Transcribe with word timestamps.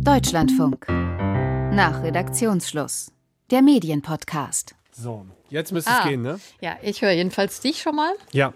Deutschlandfunk. 0.00 0.86
Nach 0.88 2.02
Redaktionsschluss. 2.02 3.12
Der 3.50 3.62
Medienpodcast. 3.62 4.74
So, 4.92 5.26
jetzt 5.50 5.72
müsste 5.72 5.90
es 5.90 5.96
Ah. 6.00 6.08
gehen, 6.08 6.22
ne? 6.22 6.40
Ja, 6.60 6.76
ich 6.82 7.02
höre 7.02 7.12
jedenfalls 7.12 7.60
dich 7.60 7.80
schon 7.80 7.94
mal. 7.96 8.12
Ja. 8.32 8.52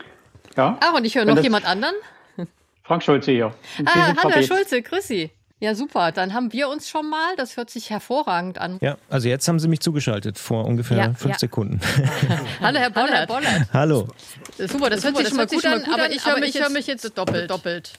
Ja, 0.57 0.77
Ach, 0.81 0.95
und 0.95 1.05
ich 1.05 1.15
höre 1.17 1.25
noch 1.25 1.37
das- 1.37 1.45
jemand 1.45 1.65
anderen. 1.67 1.95
Frank 2.83 3.03
Schulze 3.03 3.33
hier. 3.33 3.55
Ah, 3.85 4.15
hallo 4.17 4.31
Herr. 4.35 4.43
Schulze, 4.43 4.81
grüß 4.83 5.07
Sie. 5.07 5.31
Ja, 5.61 5.75
super. 5.75 6.13
Dann 6.13 6.33
haben 6.35 6.53
wir 6.53 6.69
uns 6.69 6.89
schon 6.89 7.09
mal. 7.11 7.37
Das 7.37 7.57
hört 7.57 7.69
sich 7.71 7.91
hervorragend 7.91 8.59
an. 8.59 8.79
Ja, 8.81 8.97
also 9.11 9.29
jetzt 9.29 9.47
haben 9.49 9.59
Sie 9.59 9.69
mich 9.69 9.81
zugeschaltet 9.81 10.39
vor 10.39 10.65
ungefähr 10.65 10.97
Ja, 10.97 11.05
fünf 11.15 11.35
ja. 11.35 11.39
Sekunden. 11.39 11.81
Hallo 12.61 12.79
Herr 12.79 12.91
Bollert. 12.91 13.31
Hallo. 13.73 14.09
Super, 14.57 14.89
das 14.91 15.05
hört 15.05 15.17
sich 15.19 15.29
schon 15.29 15.37
mal 15.37 15.47
gut 15.47 15.65
an, 15.67 15.85
aber 15.93 16.11
ich 16.11 16.25
höre 16.27 16.39
mich, 16.41 16.59
hör 16.59 16.71
mich 16.71 16.87
jetzt 16.87 17.17
doppelt. 17.19 17.51
doppelt. 17.51 17.93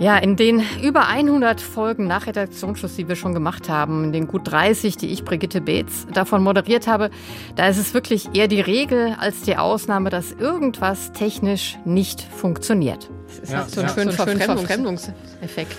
Ja, 0.00 0.16
in 0.16 0.34
den 0.34 0.62
über 0.82 1.08
100 1.08 1.60
Folgen 1.60 2.06
nach 2.06 2.26
Redaktionsschluss, 2.26 2.96
die 2.96 3.06
wir 3.06 3.16
schon 3.16 3.34
gemacht 3.34 3.68
haben, 3.68 4.04
in 4.04 4.12
den 4.12 4.26
gut 4.26 4.50
30, 4.50 4.96
die 4.96 5.08
ich 5.08 5.24
Brigitte 5.26 5.60
Beetz 5.60 6.06
davon 6.14 6.42
moderiert 6.42 6.86
habe, 6.86 7.10
da 7.54 7.68
ist 7.68 7.76
es 7.76 7.92
wirklich 7.92 8.34
eher 8.34 8.48
die 8.48 8.62
Regel 8.62 9.14
als 9.20 9.42
die 9.42 9.58
Ausnahme, 9.58 10.08
dass 10.08 10.32
irgendwas 10.32 11.12
technisch 11.12 11.76
nicht 11.84 12.22
funktioniert. 12.22 13.10
Das 13.26 13.40
ist 13.40 13.52
Ja, 13.52 13.58
halt 13.58 13.70
so 13.70 13.82
ein 13.82 13.88
ja. 13.88 13.92
schöner 13.92 14.12
Verfremdungseffekt. 14.12 15.76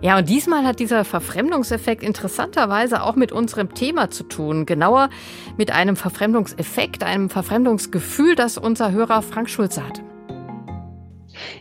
Ja, 0.00 0.16
und 0.18 0.28
diesmal 0.28 0.64
hat 0.64 0.78
dieser 0.78 1.04
Verfremdungseffekt 1.04 2.04
interessanterweise 2.04 3.02
auch 3.02 3.16
mit 3.16 3.32
unserem 3.32 3.74
Thema 3.74 4.10
zu 4.10 4.22
tun. 4.22 4.64
Genauer 4.66 5.10
mit 5.56 5.72
einem 5.72 5.96
Verfremdungseffekt, 5.96 7.02
einem 7.02 7.30
Verfremdungsgefühl, 7.30 8.36
das 8.36 8.58
unser 8.58 8.92
Hörer 8.92 9.22
Frank 9.22 9.50
Schulze 9.50 9.84
hatte. 9.84 10.05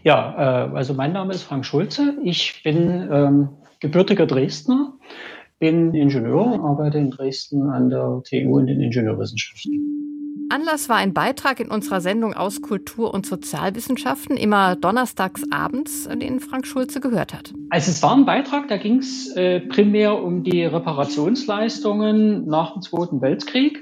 Ja, 0.03 0.67
äh, 0.67 0.75
also 0.75 0.93
mein 0.93 1.13
Name 1.13 1.33
ist 1.33 1.43
Frank 1.43 1.65
Schulze. 1.65 2.17
Ich 2.23 2.61
bin 2.63 3.09
ähm, 3.11 3.49
gebürtiger 3.79 4.25
Dresdner, 4.25 4.93
bin 5.59 5.93
Ingenieur, 5.93 6.59
arbeite 6.63 6.97
in 6.97 7.11
Dresden 7.11 7.69
an 7.69 7.89
der 7.89 8.21
TU 8.27 8.59
in 8.59 8.67
den 8.67 8.81
Ingenieurwissenschaften. 8.81 9.95
Anlass 10.49 10.89
war 10.89 10.97
ein 10.97 11.13
Beitrag 11.13 11.59
in 11.59 11.69
unserer 11.69 12.01
Sendung 12.01 12.35
aus 12.35 12.61
Kultur- 12.61 13.13
und 13.13 13.25
Sozialwissenschaften, 13.25 14.37
immer 14.37 14.75
donnerstags 14.75 15.41
abends, 15.49 16.07
den 16.07 16.39
Frank 16.39 16.67
Schulze 16.67 16.99
gehört 16.99 17.33
hat. 17.33 17.51
Also 17.71 17.89
es 17.89 18.03
war 18.03 18.15
ein 18.15 18.25
Beitrag, 18.25 18.67
da 18.67 18.77
ging 18.77 18.99
es 18.99 19.35
äh, 19.35 19.61
primär 19.61 20.21
um 20.21 20.43
die 20.43 20.63
Reparationsleistungen 20.63 22.45
nach 22.45 22.73
dem 22.73 22.83
Zweiten 22.83 23.21
Weltkrieg 23.21 23.79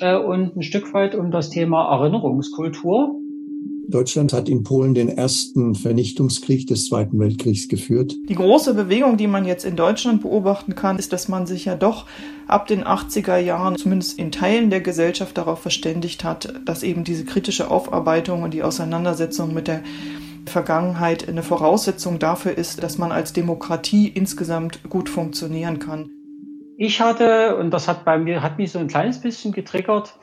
äh, 0.00 0.16
und 0.16 0.56
ein 0.56 0.62
Stück 0.62 0.94
weit 0.94 1.14
um 1.14 1.30
das 1.30 1.50
Thema 1.50 1.92
Erinnerungskultur. 1.92 3.21
Deutschland 3.88 4.32
hat 4.32 4.48
in 4.48 4.62
Polen 4.62 4.94
den 4.94 5.08
ersten 5.08 5.74
Vernichtungskrieg 5.74 6.66
des 6.66 6.86
Zweiten 6.86 7.18
Weltkriegs 7.18 7.68
geführt. 7.68 8.14
Die 8.28 8.34
große 8.34 8.74
Bewegung, 8.74 9.16
die 9.16 9.26
man 9.26 9.44
jetzt 9.44 9.64
in 9.64 9.76
Deutschland 9.76 10.22
beobachten 10.22 10.74
kann, 10.74 10.98
ist, 10.98 11.12
dass 11.12 11.28
man 11.28 11.46
sich 11.46 11.64
ja 11.64 11.74
doch 11.74 12.06
ab 12.46 12.66
den 12.66 12.84
80er 12.84 13.38
Jahren 13.38 13.76
zumindest 13.76 14.18
in 14.18 14.32
Teilen 14.32 14.70
der 14.70 14.80
Gesellschaft 14.80 15.36
darauf 15.36 15.60
verständigt 15.60 16.24
hat, 16.24 16.54
dass 16.64 16.82
eben 16.82 17.04
diese 17.04 17.24
kritische 17.24 17.70
Aufarbeitung 17.70 18.42
und 18.42 18.54
die 18.54 18.62
Auseinandersetzung 18.62 19.52
mit 19.54 19.68
der 19.68 19.82
Vergangenheit 20.46 21.28
eine 21.28 21.42
Voraussetzung 21.42 22.18
dafür 22.18 22.56
ist, 22.56 22.82
dass 22.82 22.98
man 22.98 23.12
als 23.12 23.32
Demokratie 23.32 24.08
insgesamt 24.08 24.80
gut 24.88 25.08
funktionieren 25.08 25.78
kann. 25.78 26.10
Ich 26.76 27.00
hatte, 27.00 27.56
und 27.56 27.70
das 27.70 27.86
hat 27.86 28.04
bei 28.04 28.18
mir, 28.18 28.42
hat 28.42 28.58
mich 28.58 28.72
so 28.72 28.78
ein 28.78 28.88
kleines 28.88 29.20
bisschen 29.20 29.52
getriggert, 29.52 30.18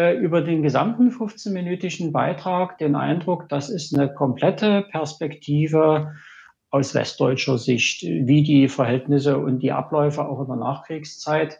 äh, 0.00 0.14
über 0.14 0.40
den 0.40 0.62
gesamten 0.62 1.10
15-minütigen 1.10 2.10
Beitrag 2.10 2.78
den 2.78 2.96
Eindruck, 2.96 3.48
das 3.50 3.68
ist 3.68 3.94
eine 3.94 4.12
komplette 4.12 4.86
Perspektive 4.90 6.14
aus 6.70 6.94
westdeutscher 6.94 7.58
Sicht, 7.58 8.02
wie 8.02 8.42
die 8.42 8.68
Verhältnisse 8.68 9.36
und 9.38 9.58
die 9.58 9.72
Abläufe 9.72 10.24
auch 10.24 10.40
in 10.40 10.46
der 10.46 10.56
Nachkriegszeit 10.56 11.58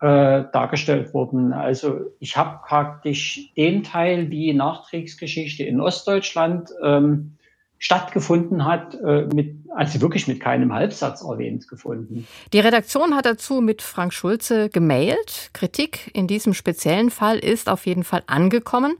äh, 0.00 0.44
dargestellt 0.52 1.12
wurden. 1.12 1.52
Also 1.52 2.00
ich 2.20 2.36
habe 2.38 2.60
praktisch 2.66 3.52
den 3.56 3.82
Teil, 3.82 4.30
wie 4.30 4.54
Nachkriegsgeschichte 4.54 5.64
in 5.64 5.80
Ostdeutschland 5.80 6.70
ähm, 6.82 7.36
stattgefunden 7.78 8.64
hat, 8.64 8.94
äh, 8.94 9.26
mit, 9.34 9.56
also 9.74 10.00
wirklich 10.00 10.26
mit 10.26 10.40
keinem 10.40 10.72
Halbsatz 10.72 11.22
erwähnt 11.22 11.68
gefunden. 11.68 12.26
Die 12.52 12.60
Redaktion 12.60 13.14
hat 13.14 13.26
dazu 13.26 13.60
mit 13.60 13.82
Frank 13.82 14.12
Schulze 14.12 14.70
gemailt. 14.70 15.50
Kritik 15.52 16.10
in 16.14 16.26
diesem 16.26 16.54
speziellen 16.54 17.10
Fall 17.10 17.38
ist 17.38 17.68
auf 17.68 17.86
jeden 17.86 18.04
Fall 18.04 18.22
angekommen. 18.26 18.96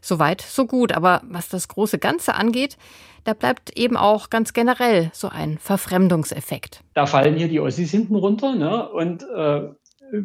Soweit, 0.00 0.40
so 0.42 0.66
gut. 0.66 0.92
Aber 0.92 1.22
was 1.28 1.48
das 1.48 1.68
große 1.68 1.98
Ganze 1.98 2.34
angeht, 2.34 2.76
da 3.24 3.32
bleibt 3.32 3.76
eben 3.78 3.96
auch 3.96 4.30
ganz 4.30 4.52
generell 4.52 5.10
so 5.14 5.28
ein 5.28 5.58
Verfremdungseffekt. 5.58 6.80
Da 6.92 7.06
fallen 7.06 7.36
hier 7.36 7.48
die 7.48 7.60
Ossis 7.60 7.90
hinten 7.90 8.16
runter 8.16 8.54
ne, 8.54 8.88
und 8.88 9.22
äh, 9.22 9.62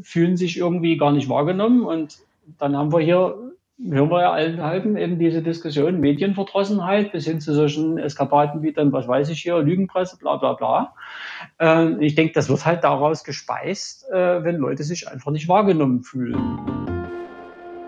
fühlen 0.03 0.37
sich 0.37 0.57
irgendwie 0.57 0.97
gar 0.97 1.11
nicht 1.11 1.29
wahrgenommen. 1.29 1.83
Und 1.83 2.19
dann 2.57 2.75
haben 2.75 2.91
wir 2.91 2.99
hier, 2.99 3.48
hören 3.87 4.09
wir 4.09 4.21
ja 4.21 4.31
allenthalben 4.31 4.97
eben 4.97 5.19
diese 5.19 5.41
Diskussion, 5.41 5.99
Medienverdrossenheit 5.99 7.11
bis 7.11 7.25
hin 7.25 7.39
zu 7.39 7.53
solchen 7.53 7.97
Eskapaden 7.97 8.61
wie 8.61 8.73
dann, 8.73 8.91
was 8.91 9.07
weiß 9.07 9.29
ich 9.29 9.41
hier, 9.41 9.57
Lügenpresse, 9.59 10.17
bla 10.17 10.35
bla 10.35 10.53
bla. 10.53 10.93
Äh, 11.59 12.05
ich 12.05 12.15
denke, 12.15 12.33
das 12.33 12.49
wird 12.49 12.65
halt 12.65 12.83
daraus 12.83 13.23
gespeist, 13.23 14.05
äh, 14.11 14.43
wenn 14.43 14.57
Leute 14.57 14.83
sich 14.83 15.07
einfach 15.07 15.31
nicht 15.31 15.47
wahrgenommen 15.47 16.03
fühlen. 16.03 16.37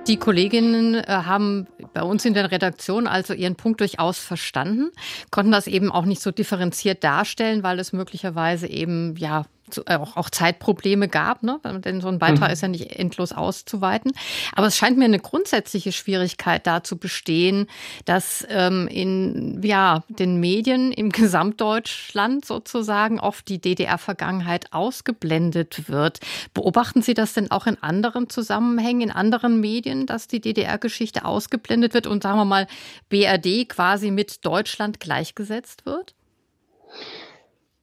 Die 0.08 0.18
Kolleginnen 0.18 0.96
äh, 0.96 1.04
haben 1.08 1.68
bei 1.94 2.02
uns 2.02 2.26
in 2.26 2.34
der 2.34 2.52
Redaktion 2.52 3.06
also 3.06 3.34
ihren 3.34 3.56
Punkt 3.56 3.82
durchaus 3.82 4.18
verstanden, 4.18 4.90
konnten 5.30 5.52
das 5.52 5.68
eben 5.68 5.92
auch 5.92 6.06
nicht 6.06 6.22
so 6.22 6.32
differenziert 6.32 7.04
darstellen, 7.04 7.64
weil 7.64 7.80
es 7.80 7.94
möglicherweise 7.94 8.68
eben 8.68 9.16
ja 9.18 9.44
auch, 9.80 10.18
auch 10.18 10.30
Zeitprobleme 10.30 11.08
gab, 11.08 11.44
ne? 11.44 11.60
denn 11.84 12.02
so 12.02 12.08
ein 12.08 12.20
Beitrag 12.20 12.50
Mhm. 12.50 12.54
ist 12.54 12.62
ja 12.62 12.68
nicht 12.68 12.92
endlos 12.98 13.32
auszuweiten. 13.32 14.12
Aber 14.54 14.68
es 14.68 14.78
scheint 14.78 14.98
mir 14.98 15.06
eine 15.06 15.20
grundsätzliche 15.20 15.92
Schwierigkeit 15.92 16.66
da 16.68 16.84
zu 16.84 16.98
bestehen, 16.98 17.68
dass 18.06 18.46
ähm, 18.50 18.88
in 18.88 19.62
ja, 19.64 20.04
den 20.10 20.40
Medien 20.40 20.92
im 20.92 21.10
Gesamtdeutschland 21.12 22.46
sozusagen 22.46 23.20
oft 23.20 23.48
die 23.48 23.60
DDR-Vergangenheit 23.60 24.74
ausgeblendet 24.74 25.90
wird. 25.90 26.20
Beobachten 26.54 27.02
Sie 27.02 27.14
das 27.14 27.34
denn 27.34 27.52
auch 27.52 27.68
in 27.68 27.82
anderen 27.82 28.30
Zusammenhängen, 28.30 29.02
in 29.02 29.12
anderen 29.12 29.60
Medien, 29.60 30.06
dass 30.06 30.28
die 30.28 30.42
DDR-Geschichte 30.42 31.26
ausgeblendet 31.26 31.94
wird 31.94 32.08
und 32.08 32.24
sagen 32.24 32.38
wir 32.38 32.46
mal 32.46 32.68
BRD 33.10 33.68
quasi 33.70 34.12
mit 34.12 34.46
Deutschland 34.46 35.00
gleichgesetzt 35.00 35.86
wird? 35.86 36.16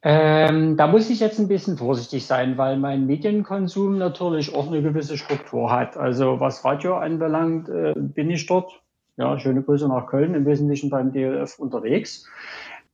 Ähm, 0.02 0.76
da 0.76 0.86
muss 0.86 1.10
ich 1.10 1.18
jetzt 1.18 1.40
ein 1.40 1.48
bisschen 1.48 1.76
vorsichtig 1.76 2.24
sein, 2.24 2.56
weil 2.56 2.78
mein 2.78 3.06
Medienkonsum 3.06 3.98
natürlich 3.98 4.54
auch 4.54 4.68
eine 4.68 4.80
gewisse 4.80 5.18
Struktur 5.18 5.72
hat. 5.72 5.96
Also 5.96 6.38
was 6.38 6.64
Radio 6.64 6.96
anbelangt, 6.96 7.68
äh, 7.68 7.94
bin 7.96 8.30
ich 8.30 8.46
dort, 8.46 8.80
ja, 9.16 9.38
schöne 9.40 9.62
Grüße 9.62 9.88
nach 9.88 10.06
Köln, 10.06 10.34
im 10.34 10.46
Wesentlichen 10.46 10.88
beim 10.90 11.12
DLF 11.12 11.58
unterwegs. 11.58 12.28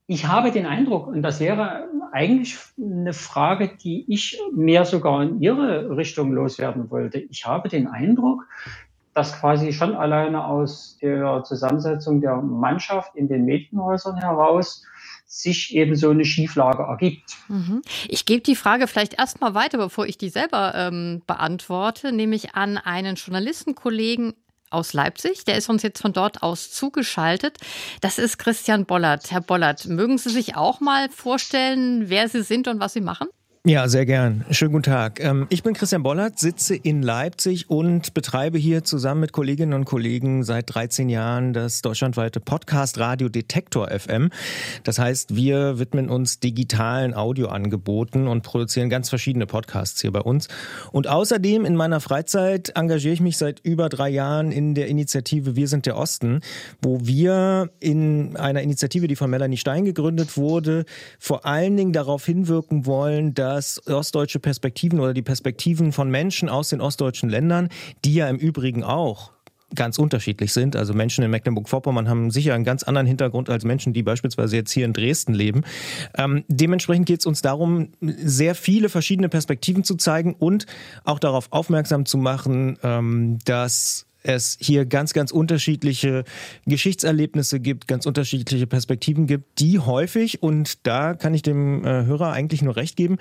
Ich 0.06 0.26
habe 0.26 0.50
den 0.50 0.64
Eindruck, 0.66 1.06
und 1.06 1.22
das 1.22 1.40
wäre 1.40 1.88
eigentlich 2.12 2.58
eine 2.78 3.12
Frage, 3.12 3.70
die 3.82 4.10
ich 4.10 4.38
mehr 4.54 4.86
sogar 4.86 5.22
in 5.22 5.40
Ihre 5.42 5.96
Richtung 5.96 6.32
loswerden 6.32 6.90
wollte. 6.90 7.18
Ich 7.18 7.46
habe 7.46 7.68
den 7.68 7.86
Eindruck, 7.86 8.46
dass 9.14 9.38
quasi 9.40 9.72
schon 9.72 9.94
alleine 9.94 10.44
aus 10.46 10.98
der 11.00 11.42
Zusammensetzung 11.44 12.20
der 12.20 12.36
Mannschaft 12.36 13.14
in 13.14 13.28
den 13.28 13.44
Medienhäusern 13.44 14.16
heraus 14.16 14.84
sich 15.26 15.74
eben 15.74 15.96
so 15.96 16.10
eine 16.10 16.24
Schieflage 16.24 16.84
ergibt. 16.84 17.36
Mhm. 17.48 17.82
Ich 18.08 18.24
gebe 18.24 18.42
die 18.42 18.56
Frage 18.56 18.86
vielleicht 18.86 19.14
erstmal 19.14 19.54
weiter, 19.54 19.78
bevor 19.78 20.06
ich 20.06 20.18
die 20.18 20.28
selber 20.28 20.74
ähm, 20.74 21.22
beantworte, 21.26 22.12
nämlich 22.12 22.54
an 22.54 22.78
einen 22.78 23.16
Journalistenkollegen 23.16 24.34
aus 24.70 24.92
Leipzig. 24.92 25.44
Der 25.44 25.56
ist 25.56 25.68
uns 25.68 25.82
jetzt 25.82 26.02
von 26.02 26.12
dort 26.12 26.42
aus 26.42 26.70
zugeschaltet. 26.70 27.58
Das 28.00 28.18
ist 28.18 28.38
Christian 28.38 28.86
Bollert. 28.86 29.30
Herr 29.30 29.40
Bollert, 29.40 29.86
mögen 29.86 30.18
Sie 30.18 30.30
sich 30.30 30.56
auch 30.56 30.80
mal 30.80 31.08
vorstellen, 31.10 32.08
wer 32.08 32.28
Sie 32.28 32.42
sind 32.42 32.68
und 32.68 32.80
was 32.80 32.92
Sie 32.92 33.00
machen? 33.00 33.28
Ja, 33.66 33.88
sehr 33.88 34.04
gern. 34.04 34.44
Schönen 34.50 34.72
guten 34.72 34.82
Tag. 34.82 35.24
Ähm, 35.24 35.46
Ich 35.48 35.62
bin 35.62 35.72
Christian 35.72 36.02
Bollert, 36.02 36.38
sitze 36.38 36.76
in 36.76 37.00
Leipzig 37.00 37.70
und 37.70 38.12
betreibe 38.12 38.58
hier 38.58 38.84
zusammen 38.84 39.22
mit 39.22 39.32
Kolleginnen 39.32 39.72
und 39.72 39.86
Kollegen 39.86 40.44
seit 40.44 40.74
13 40.74 41.08
Jahren 41.08 41.54
das 41.54 41.80
deutschlandweite 41.80 42.40
Podcast 42.40 42.98
Radio 42.98 43.30
Detektor 43.30 43.88
FM. 43.88 44.28
Das 44.82 44.98
heißt, 44.98 45.34
wir 45.34 45.78
widmen 45.78 46.10
uns 46.10 46.40
digitalen 46.40 47.14
Audioangeboten 47.14 48.28
und 48.28 48.42
produzieren 48.42 48.90
ganz 48.90 49.08
verschiedene 49.08 49.46
Podcasts 49.46 50.02
hier 50.02 50.12
bei 50.12 50.20
uns. 50.20 50.48
Und 50.92 51.08
außerdem 51.08 51.64
in 51.64 51.74
meiner 51.74 52.00
Freizeit 52.00 52.72
engagiere 52.76 53.14
ich 53.14 53.22
mich 53.22 53.38
seit 53.38 53.60
über 53.60 53.88
drei 53.88 54.10
Jahren 54.10 54.52
in 54.52 54.74
der 54.74 54.88
Initiative 54.88 55.56
Wir 55.56 55.68
sind 55.68 55.86
der 55.86 55.96
Osten, 55.96 56.40
wo 56.82 56.98
wir 57.06 57.70
in 57.80 58.36
einer 58.36 58.60
Initiative, 58.60 59.08
die 59.08 59.16
von 59.16 59.30
Melanie 59.30 59.56
Stein 59.56 59.86
gegründet 59.86 60.36
wurde, 60.36 60.84
vor 61.18 61.46
allen 61.46 61.78
Dingen 61.78 61.94
darauf 61.94 62.26
hinwirken 62.26 62.84
wollen, 62.84 63.32
dass 63.32 63.53
ostdeutsche 63.86 64.38
Perspektiven 64.38 65.00
oder 65.00 65.14
die 65.14 65.22
Perspektiven 65.22 65.92
von 65.92 66.10
Menschen 66.10 66.48
aus 66.48 66.68
den 66.68 66.80
ostdeutschen 66.80 67.28
Ländern, 67.28 67.68
die 68.04 68.14
ja 68.14 68.28
im 68.28 68.36
Übrigen 68.36 68.84
auch 68.84 69.32
ganz 69.74 69.98
unterschiedlich 69.98 70.52
sind. 70.52 70.76
Also 70.76 70.94
Menschen 70.94 71.24
in 71.24 71.30
Mecklenburg-Vorpommern 71.30 72.08
haben 72.08 72.30
sicher 72.30 72.54
einen 72.54 72.64
ganz 72.64 72.82
anderen 72.82 73.06
Hintergrund 73.06 73.50
als 73.50 73.64
Menschen, 73.64 73.92
die 73.92 74.02
beispielsweise 74.02 74.56
jetzt 74.56 74.72
hier 74.72 74.84
in 74.84 74.92
Dresden 74.92 75.34
leben. 75.34 75.62
Ähm, 76.16 76.44
dementsprechend 76.48 77.06
geht 77.06 77.20
es 77.20 77.26
uns 77.26 77.42
darum, 77.42 77.90
sehr 78.00 78.54
viele 78.54 78.88
verschiedene 78.88 79.28
Perspektiven 79.28 79.84
zu 79.84 79.96
zeigen 79.96 80.34
und 80.34 80.66
auch 81.04 81.18
darauf 81.18 81.48
aufmerksam 81.50 82.06
zu 82.06 82.18
machen, 82.18 82.78
ähm, 82.82 83.38
dass 83.44 84.06
es 84.24 84.56
hier 84.60 84.86
ganz, 84.86 85.12
ganz 85.12 85.30
unterschiedliche 85.30 86.24
Geschichtserlebnisse 86.66 87.60
gibt, 87.60 87.86
ganz 87.86 88.06
unterschiedliche 88.06 88.66
Perspektiven 88.66 89.26
gibt, 89.26 89.60
die 89.60 89.78
häufig, 89.78 90.42
und 90.42 90.86
da 90.86 91.14
kann 91.14 91.34
ich 91.34 91.42
dem 91.42 91.84
äh, 91.84 92.04
Hörer 92.04 92.32
eigentlich 92.32 92.62
nur 92.62 92.76
recht 92.76 92.96
geben, 92.96 93.18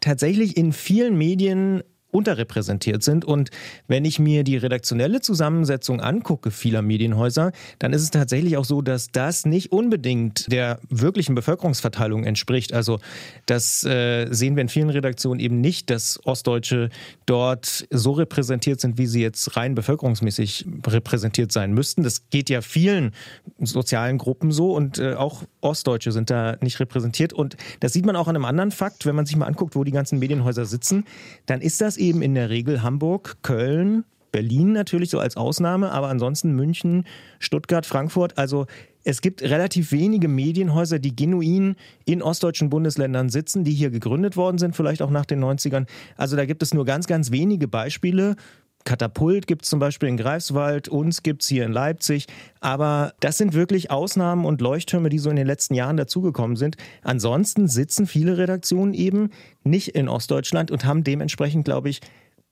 tatsächlich 0.00 0.56
in 0.56 0.72
vielen 0.72 1.16
Medien 1.16 1.82
unterrepräsentiert 2.12 3.02
sind. 3.02 3.24
Und 3.24 3.50
wenn 3.88 4.04
ich 4.04 4.18
mir 4.18 4.44
die 4.44 4.56
redaktionelle 4.56 5.20
Zusammensetzung 5.20 6.00
angucke 6.00 6.50
vieler 6.50 6.82
Medienhäuser, 6.82 7.52
dann 7.78 7.92
ist 7.92 8.02
es 8.02 8.10
tatsächlich 8.10 8.56
auch 8.56 8.64
so, 8.64 8.82
dass 8.82 9.08
das 9.10 9.44
nicht 9.46 9.72
unbedingt 9.72 10.50
der 10.52 10.78
wirklichen 10.88 11.34
Bevölkerungsverteilung 11.34 12.24
entspricht. 12.24 12.72
Also 12.72 13.00
das 13.46 13.82
äh, 13.84 14.28
sehen 14.30 14.56
wir 14.56 14.60
in 14.60 14.68
vielen 14.68 14.90
Redaktionen 14.90 15.40
eben 15.40 15.60
nicht, 15.60 15.90
dass 15.90 16.20
Ostdeutsche 16.24 16.90
dort 17.26 17.86
so 17.90 18.12
repräsentiert 18.12 18.80
sind, 18.80 18.98
wie 18.98 19.06
sie 19.06 19.22
jetzt 19.22 19.56
rein 19.56 19.74
bevölkerungsmäßig 19.74 20.66
repräsentiert 20.86 21.50
sein 21.50 21.72
müssten. 21.72 22.02
Das 22.02 22.28
geht 22.28 22.50
ja 22.50 22.60
vielen 22.60 23.12
sozialen 23.58 24.18
Gruppen 24.18 24.52
so 24.52 24.76
und 24.76 24.98
äh, 24.98 25.14
auch 25.14 25.44
Ostdeutsche 25.62 26.12
sind 26.12 26.30
da 26.30 26.56
nicht 26.60 26.78
repräsentiert. 26.78 27.32
Und 27.32 27.56
das 27.80 27.94
sieht 27.94 28.04
man 28.04 28.16
auch 28.16 28.28
an 28.28 28.36
einem 28.36 28.44
anderen 28.44 28.70
Fakt, 28.70 29.06
wenn 29.06 29.16
man 29.16 29.24
sich 29.24 29.36
mal 29.36 29.46
anguckt, 29.46 29.74
wo 29.74 29.84
die 29.84 29.92
ganzen 29.92 30.18
Medienhäuser 30.18 30.66
sitzen, 30.66 31.04
dann 31.46 31.60
ist 31.60 31.80
das 31.80 31.96
eben 32.02 32.20
in 32.20 32.34
der 32.34 32.50
Regel 32.50 32.82
Hamburg, 32.82 33.38
Köln, 33.42 34.04
Berlin 34.32 34.72
natürlich 34.72 35.10
so 35.10 35.18
als 35.18 35.36
Ausnahme, 35.36 35.92
aber 35.92 36.08
ansonsten 36.08 36.56
München, 36.56 37.04
Stuttgart, 37.38 37.86
Frankfurt. 37.86 38.38
Also 38.38 38.66
es 39.04 39.20
gibt 39.20 39.42
relativ 39.42 39.92
wenige 39.92 40.26
Medienhäuser, 40.26 40.98
die 40.98 41.14
genuin 41.14 41.76
in 42.04 42.22
ostdeutschen 42.22 42.70
Bundesländern 42.70 43.28
sitzen, 43.28 43.62
die 43.62 43.72
hier 43.72 43.90
gegründet 43.90 44.36
worden 44.36 44.58
sind, 44.58 44.74
vielleicht 44.74 45.02
auch 45.02 45.10
nach 45.10 45.26
den 45.26 45.44
90ern. 45.44 45.86
Also 46.16 46.36
da 46.36 46.46
gibt 46.46 46.62
es 46.62 46.72
nur 46.72 46.84
ganz, 46.84 47.06
ganz 47.06 47.30
wenige 47.30 47.68
Beispiele. 47.68 48.36
Katapult 48.84 49.46
gibt 49.46 49.62
es 49.62 49.70
zum 49.70 49.78
Beispiel 49.78 50.08
in 50.08 50.16
Greifswald, 50.16 50.88
uns 50.88 51.22
gibt 51.22 51.42
es 51.42 51.48
hier 51.48 51.64
in 51.64 51.72
Leipzig. 51.72 52.26
Aber 52.60 53.14
das 53.20 53.38
sind 53.38 53.54
wirklich 53.54 53.90
Ausnahmen 53.90 54.44
und 54.44 54.60
Leuchttürme, 54.60 55.08
die 55.08 55.18
so 55.18 55.30
in 55.30 55.36
den 55.36 55.46
letzten 55.46 55.74
Jahren 55.74 55.96
dazugekommen 55.96 56.56
sind. 56.56 56.76
Ansonsten 57.02 57.68
sitzen 57.68 58.06
viele 58.06 58.38
Redaktionen 58.38 58.94
eben 58.94 59.30
nicht 59.64 59.88
in 59.88 60.08
Ostdeutschland 60.08 60.70
und 60.70 60.84
haben 60.84 61.04
dementsprechend, 61.04 61.64
glaube 61.64 61.88
ich, 61.88 62.00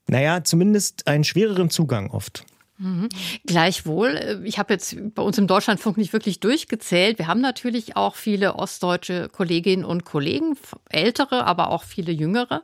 naja, 0.08 0.42
zumindest 0.42 1.06
einen 1.06 1.24
schwereren 1.24 1.70
Zugang 1.70 2.10
oft. 2.10 2.44
Mhm. 2.80 3.10
Gleichwohl, 3.44 4.08
äh, 4.16 4.38
ich 4.44 4.58
habe 4.58 4.72
jetzt 4.72 4.96
bei 5.14 5.22
uns 5.22 5.36
im 5.36 5.46
Deutschlandfunk 5.46 5.98
nicht 5.98 6.14
wirklich 6.14 6.40
durchgezählt. 6.40 7.18
Wir 7.18 7.26
haben 7.26 7.42
natürlich 7.42 7.94
auch 7.94 8.14
viele 8.14 8.54
ostdeutsche 8.54 9.28
Kolleginnen 9.28 9.84
und 9.84 10.06
Kollegen, 10.06 10.56
ältere, 10.88 11.44
aber 11.44 11.70
auch 11.70 11.82
viele 11.82 12.10
jüngere. 12.10 12.62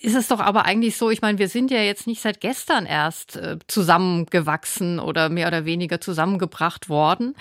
Ist 0.00 0.14
es 0.14 0.28
doch 0.28 0.38
aber 0.38 0.64
eigentlich 0.64 0.96
so, 0.96 1.10
ich 1.10 1.22
meine, 1.22 1.38
wir 1.38 1.48
sind 1.48 1.72
ja 1.72 1.80
jetzt 1.80 2.06
nicht 2.06 2.22
seit 2.22 2.40
gestern 2.40 2.86
erst 2.86 3.36
äh, 3.36 3.58
zusammengewachsen 3.66 5.00
oder 5.00 5.28
mehr 5.28 5.48
oder 5.48 5.64
weniger 5.64 6.00
zusammengebracht 6.00 6.88
worden. 6.88 7.34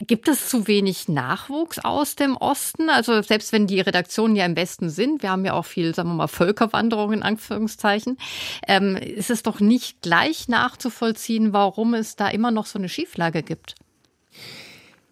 Gibt 0.00 0.26
es 0.26 0.48
zu 0.48 0.66
wenig 0.66 1.08
Nachwuchs 1.08 1.78
aus 1.78 2.16
dem 2.16 2.36
Osten? 2.36 2.90
Also 2.90 3.22
selbst 3.22 3.52
wenn 3.52 3.68
die 3.68 3.80
Redaktionen 3.80 4.34
ja 4.34 4.44
im 4.44 4.56
Westen 4.56 4.90
sind, 4.90 5.22
wir 5.22 5.30
haben 5.30 5.44
ja 5.44 5.52
auch 5.52 5.66
viel, 5.66 5.94
sagen 5.94 6.08
wir 6.08 6.14
mal, 6.14 6.28
Völkerwanderung 6.28 7.12
in 7.12 7.22
Anführungszeichen, 7.22 8.18
ähm, 8.66 8.96
ist 8.96 9.30
es 9.30 9.44
doch 9.44 9.60
nicht 9.60 10.02
gleich 10.02 10.48
nachzuvollziehen, 10.48 11.43
nachvollziehen, 11.44 11.52
warum 11.52 11.94
es 11.94 12.16
da 12.16 12.28
immer 12.28 12.50
noch 12.50 12.66
so 12.66 12.78
eine 12.78 12.88
Schieflage 12.88 13.42
gibt. 13.42 13.74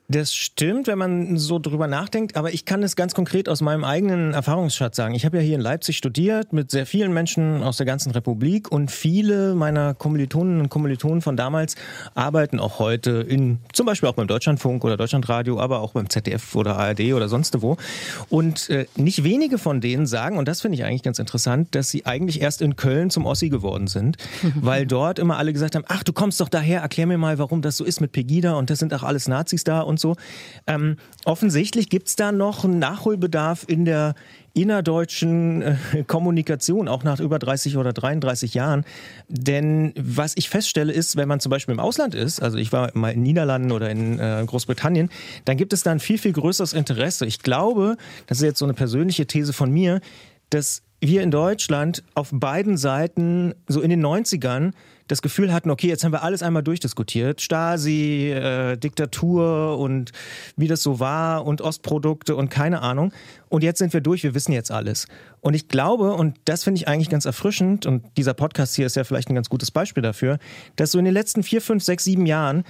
Das 0.08 0.34
stimmt, 0.34 0.88
wenn 0.88 0.98
man 0.98 1.38
so 1.38 1.58
drüber 1.58 1.86
nachdenkt, 1.86 2.36
aber 2.36 2.52
ich 2.52 2.64
kann 2.64 2.82
es 2.82 2.96
ganz 2.96 3.14
konkret 3.14 3.48
aus 3.48 3.62
meinem 3.62 3.84
eigenen 3.84 4.34
Erfahrungsschatz 4.34 4.96
sagen. 4.96 5.14
Ich 5.14 5.24
habe 5.24 5.38
ja 5.38 5.42
hier 5.42 5.54
in 5.54 5.60
Leipzig 5.60 5.96
studiert 5.96 6.52
mit 6.52 6.70
sehr 6.70 6.86
vielen 6.86 7.14
Menschen 7.14 7.62
aus 7.62 7.78
der 7.78 7.86
ganzen 7.86 8.10
Republik 8.10 8.70
und 8.70 8.90
viele 8.90 9.54
meiner 9.54 9.94
Kommilitoninnen 9.94 10.60
und 10.60 10.68
Kommilitonen 10.68 11.22
von 11.22 11.36
damals 11.36 11.76
arbeiten 12.14 12.60
auch 12.60 12.78
heute 12.78 13.24
in 13.26 13.60
zum 13.72 13.86
Beispiel 13.86 14.08
auch 14.08 14.14
beim 14.14 14.26
Deutschlandfunk 14.26 14.84
oder 14.84 14.96
Deutschlandradio, 14.96 15.58
aber 15.60 15.80
auch 15.80 15.92
beim 15.92 16.10
ZDF 16.10 16.56
oder 16.56 16.76
ARD 16.76 17.14
oder 17.14 17.28
sonst 17.28 17.62
wo. 17.62 17.76
Und 18.28 18.68
äh, 18.70 18.86
nicht 18.96 19.24
wenige 19.24 19.56
von 19.56 19.80
denen 19.80 20.06
sagen, 20.06 20.36
und 20.36 20.46
das 20.46 20.60
finde 20.60 20.76
ich 20.76 20.84
eigentlich 20.84 21.04
ganz 21.04 21.20
interessant, 21.20 21.74
dass 21.74 21.90
sie 21.90 22.04
eigentlich 22.04 22.42
erst 22.42 22.60
in 22.60 22.76
Köln 22.76 23.08
zum 23.08 23.24
Ossi 23.24 23.48
geworden 23.48 23.86
sind, 23.86 24.16
weil 24.56 24.86
dort 24.86 25.18
immer 25.18 25.38
alle 25.38 25.52
gesagt 25.52 25.74
haben, 25.74 25.84
ach, 25.88 26.02
du 26.02 26.12
kommst 26.12 26.40
doch 26.40 26.48
daher, 26.48 26.80
erklär 26.80 27.06
mir 27.06 27.18
mal, 27.18 27.38
warum 27.38 27.62
das 27.62 27.76
so 27.76 27.84
ist 27.84 28.00
mit 28.00 28.12
Pegida 28.12 28.54
und 28.54 28.68
das 28.68 28.78
sind 28.78 28.92
auch 28.92 29.04
alles 29.04 29.28
Nazis 29.28 29.64
da 29.64 29.80
und 29.80 29.91
so. 29.98 30.16
Ähm, 30.66 30.96
offensichtlich 31.24 31.88
gibt 31.88 32.08
es 32.08 32.16
da 32.16 32.32
noch 32.32 32.64
einen 32.64 32.78
Nachholbedarf 32.78 33.64
in 33.66 33.84
der 33.84 34.14
innerdeutschen 34.54 35.62
äh, 35.62 35.76
Kommunikation, 36.06 36.88
auch 36.88 37.04
nach 37.04 37.20
über 37.20 37.38
30 37.38 37.76
oder 37.76 37.92
33 37.92 38.54
Jahren. 38.54 38.84
Denn 39.28 39.92
was 39.96 40.36
ich 40.36 40.48
feststelle 40.48 40.92
ist, 40.92 41.16
wenn 41.16 41.28
man 41.28 41.40
zum 41.40 41.50
Beispiel 41.50 41.72
im 41.72 41.80
Ausland 41.80 42.14
ist, 42.14 42.42
also 42.42 42.58
ich 42.58 42.72
war 42.72 42.90
mal 42.94 43.10
in 43.10 43.22
Niederlanden 43.22 43.72
oder 43.72 43.90
in 43.90 44.18
äh, 44.18 44.44
Großbritannien, 44.46 45.10
dann 45.44 45.56
gibt 45.56 45.72
es 45.72 45.82
da 45.82 45.90
ein 45.90 46.00
viel, 46.00 46.18
viel 46.18 46.32
größeres 46.32 46.72
Interesse. 46.72 47.26
Ich 47.26 47.40
glaube, 47.40 47.96
das 48.26 48.38
ist 48.38 48.44
jetzt 48.44 48.58
so 48.58 48.66
eine 48.66 48.74
persönliche 48.74 49.26
These 49.26 49.52
von 49.52 49.70
mir, 49.70 50.00
dass 50.50 50.82
wir 51.00 51.22
in 51.22 51.30
Deutschland 51.30 52.04
auf 52.14 52.30
beiden 52.32 52.76
Seiten 52.76 53.54
so 53.66 53.80
in 53.80 53.90
den 53.90 54.04
90ern 54.04 54.72
das 55.12 55.20
Gefühl 55.20 55.52
hatten, 55.52 55.70
okay, 55.70 55.88
jetzt 55.88 56.04
haben 56.04 56.12
wir 56.12 56.22
alles 56.22 56.42
einmal 56.42 56.62
durchdiskutiert. 56.62 57.42
Stasi, 57.42 58.30
äh, 58.30 58.78
Diktatur 58.78 59.78
und 59.78 60.10
wie 60.56 60.68
das 60.68 60.82
so 60.82 61.00
war 61.00 61.44
und 61.44 61.60
Ostprodukte 61.60 62.34
und 62.34 62.48
keine 62.48 62.80
Ahnung. 62.80 63.12
Und 63.50 63.62
jetzt 63.62 63.78
sind 63.78 63.92
wir 63.92 64.00
durch, 64.00 64.22
wir 64.22 64.34
wissen 64.34 64.52
jetzt 64.52 64.70
alles. 64.70 65.06
Und 65.42 65.52
ich 65.52 65.68
glaube, 65.68 66.14
und 66.14 66.38
das 66.46 66.64
finde 66.64 66.80
ich 66.80 66.88
eigentlich 66.88 67.10
ganz 67.10 67.26
erfrischend, 67.26 67.84
und 67.84 68.04
dieser 68.16 68.32
Podcast 68.32 68.74
hier 68.74 68.86
ist 68.86 68.96
ja 68.96 69.04
vielleicht 69.04 69.28
ein 69.28 69.34
ganz 69.34 69.50
gutes 69.50 69.70
Beispiel 69.70 70.02
dafür, 70.02 70.38
dass 70.76 70.92
so 70.92 70.98
in 70.98 71.04
den 71.04 71.12
letzten 71.12 71.42
vier, 71.42 71.60
fünf, 71.60 71.84
sechs, 71.84 72.04
sieben 72.04 72.24
Jahren 72.24 72.64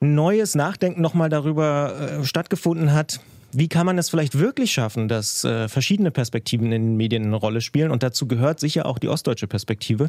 neues 0.00 0.56
Nachdenken 0.56 1.00
nochmal 1.00 1.28
darüber 1.28 2.18
äh, 2.20 2.24
stattgefunden 2.24 2.92
hat, 2.92 3.20
wie 3.52 3.68
kann 3.68 3.86
man 3.86 3.96
es 3.96 4.10
vielleicht 4.10 4.36
wirklich 4.36 4.72
schaffen, 4.72 5.06
dass 5.06 5.44
äh, 5.44 5.68
verschiedene 5.68 6.10
Perspektiven 6.10 6.66
in 6.66 6.82
den 6.82 6.96
Medien 6.96 7.24
eine 7.26 7.36
Rolle 7.36 7.60
spielen? 7.60 7.92
Und 7.92 8.02
dazu 8.02 8.26
gehört 8.26 8.58
sicher 8.58 8.86
auch 8.86 8.98
die 8.98 9.08
ostdeutsche 9.08 9.46
Perspektive. 9.46 10.08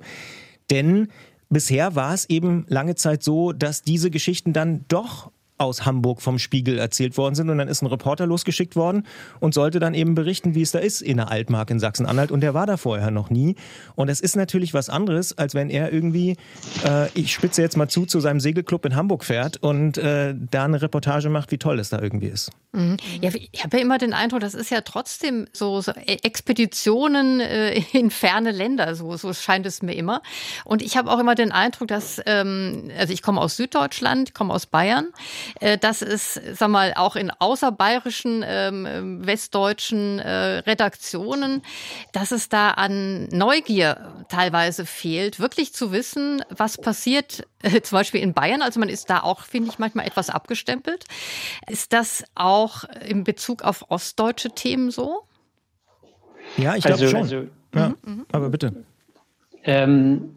Denn 0.71 1.09
bisher 1.49 1.95
war 1.95 2.13
es 2.13 2.29
eben 2.29 2.65
lange 2.67 2.95
Zeit 2.95 3.23
so, 3.23 3.51
dass 3.53 3.81
diese 3.81 4.11
Geschichten 4.11 4.53
dann 4.53 4.85
doch 4.87 5.31
aus 5.57 5.85
Hamburg 5.85 6.21
vom 6.21 6.39
Spiegel 6.39 6.77
erzählt 6.77 7.17
worden 7.17 7.35
sind 7.35 7.49
und 7.49 7.57
dann 7.57 7.67
ist 7.67 7.81
ein 7.81 7.87
Reporter 7.87 8.25
losgeschickt 8.25 8.75
worden 8.75 9.05
und 9.39 9.53
sollte 9.53 9.79
dann 9.79 9.93
eben 9.93 10.15
berichten, 10.15 10.55
wie 10.55 10.61
es 10.61 10.71
da 10.71 10.79
ist 10.79 11.01
in 11.01 11.17
der 11.17 11.31
Altmark 11.31 11.69
in 11.69 11.79
Sachsen-Anhalt 11.79 12.31
und 12.31 12.41
der 12.41 12.53
war 12.53 12.65
da 12.65 12.77
vorher 12.77 13.11
noch 13.11 13.29
nie 13.29 13.55
und 13.95 14.09
es 14.09 14.19
ist 14.19 14.35
natürlich 14.35 14.73
was 14.73 14.89
anderes, 14.89 15.37
als 15.37 15.53
wenn 15.53 15.69
er 15.69 15.91
irgendwie, 15.91 16.37
äh, 16.85 17.09
ich 17.13 17.33
spitze 17.33 17.61
jetzt 17.61 17.77
mal 17.77 17.87
zu, 17.87 18.05
zu 18.05 18.19
seinem 18.19 18.39
Segelclub 18.39 18.85
in 18.85 18.95
Hamburg 18.95 19.23
fährt 19.23 19.57
und 19.57 19.97
äh, 19.97 20.35
da 20.51 20.65
eine 20.65 20.81
Reportage 20.81 21.29
macht, 21.29 21.51
wie 21.51 21.57
toll 21.57 21.79
es 21.79 21.89
da 21.89 22.01
irgendwie 22.01 22.27
ist. 22.27 22.51
Mhm. 22.73 22.97
Ja, 23.21 23.31
ich 23.51 23.63
habe 23.63 23.77
ja 23.77 23.83
immer 23.83 23.97
den 23.97 24.13
Eindruck, 24.13 24.41
das 24.41 24.53
ist 24.53 24.69
ja 24.69 24.81
trotzdem 24.81 25.47
so, 25.51 25.81
so 25.81 25.91
Expeditionen 25.91 27.39
äh, 27.39 27.81
in 27.93 28.11
ferne 28.11 28.51
Länder, 28.51 28.93
so, 28.95 29.17
so 29.17 29.33
scheint 29.33 29.65
es 29.65 29.81
mir 29.81 29.93
immer. 29.93 30.21
Und 30.65 30.81
ich 30.81 30.97
habe 30.97 31.09
auch 31.11 31.19
immer 31.19 31.35
den 31.35 31.51
Eindruck, 31.51 31.87
dass, 31.87 32.21
ähm, 32.25 32.91
also 32.97 33.13
ich 33.13 33.21
komme 33.21 33.41
aus 33.41 33.57
Süddeutschland, 33.57 34.33
komme 34.33 34.53
aus 34.53 34.65
Bayern, 34.67 35.07
dass 35.81 36.01
es, 36.01 36.39
sag 36.53 36.69
mal, 36.69 36.93
auch 36.95 37.15
in 37.15 37.31
außerbayerischen, 37.31 38.43
ähm, 38.45 39.25
westdeutschen 39.25 40.19
äh, 40.19 40.59
Redaktionen, 40.59 41.61
dass 42.11 42.31
es 42.31 42.49
da 42.49 42.71
an 42.71 43.27
Neugier 43.29 44.25
teilweise 44.29 44.85
fehlt, 44.85 45.39
wirklich 45.39 45.73
zu 45.73 45.91
wissen, 45.91 46.43
was 46.49 46.77
passiert, 46.77 47.45
äh, 47.61 47.81
zum 47.81 47.97
Beispiel 47.97 48.21
in 48.21 48.33
Bayern. 48.33 48.61
Also 48.61 48.79
man 48.79 48.89
ist 48.89 49.09
da 49.09 49.21
auch, 49.21 49.41
finde 49.41 49.69
ich, 49.69 49.79
manchmal 49.79 50.05
etwas 50.05 50.29
abgestempelt. 50.29 51.05
Ist 51.67 51.93
das 51.93 52.23
auch 52.35 52.83
in 53.05 53.23
Bezug 53.23 53.63
auf 53.63 53.85
ostdeutsche 53.89 54.49
Themen 54.49 54.91
so? 54.91 55.23
Ja, 56.57 56.75
ich 56.75 56.83
glaube 56.83 57.01
also, 57.01 57.09
schon. 57.09 57.21
Also, 57.21 57.47
ja, 57.75 57.93
mhm. 58.05 58.25
Aber 58.31 58.49
bitte. 58.49 58.85
Ähm, 59.63 60.35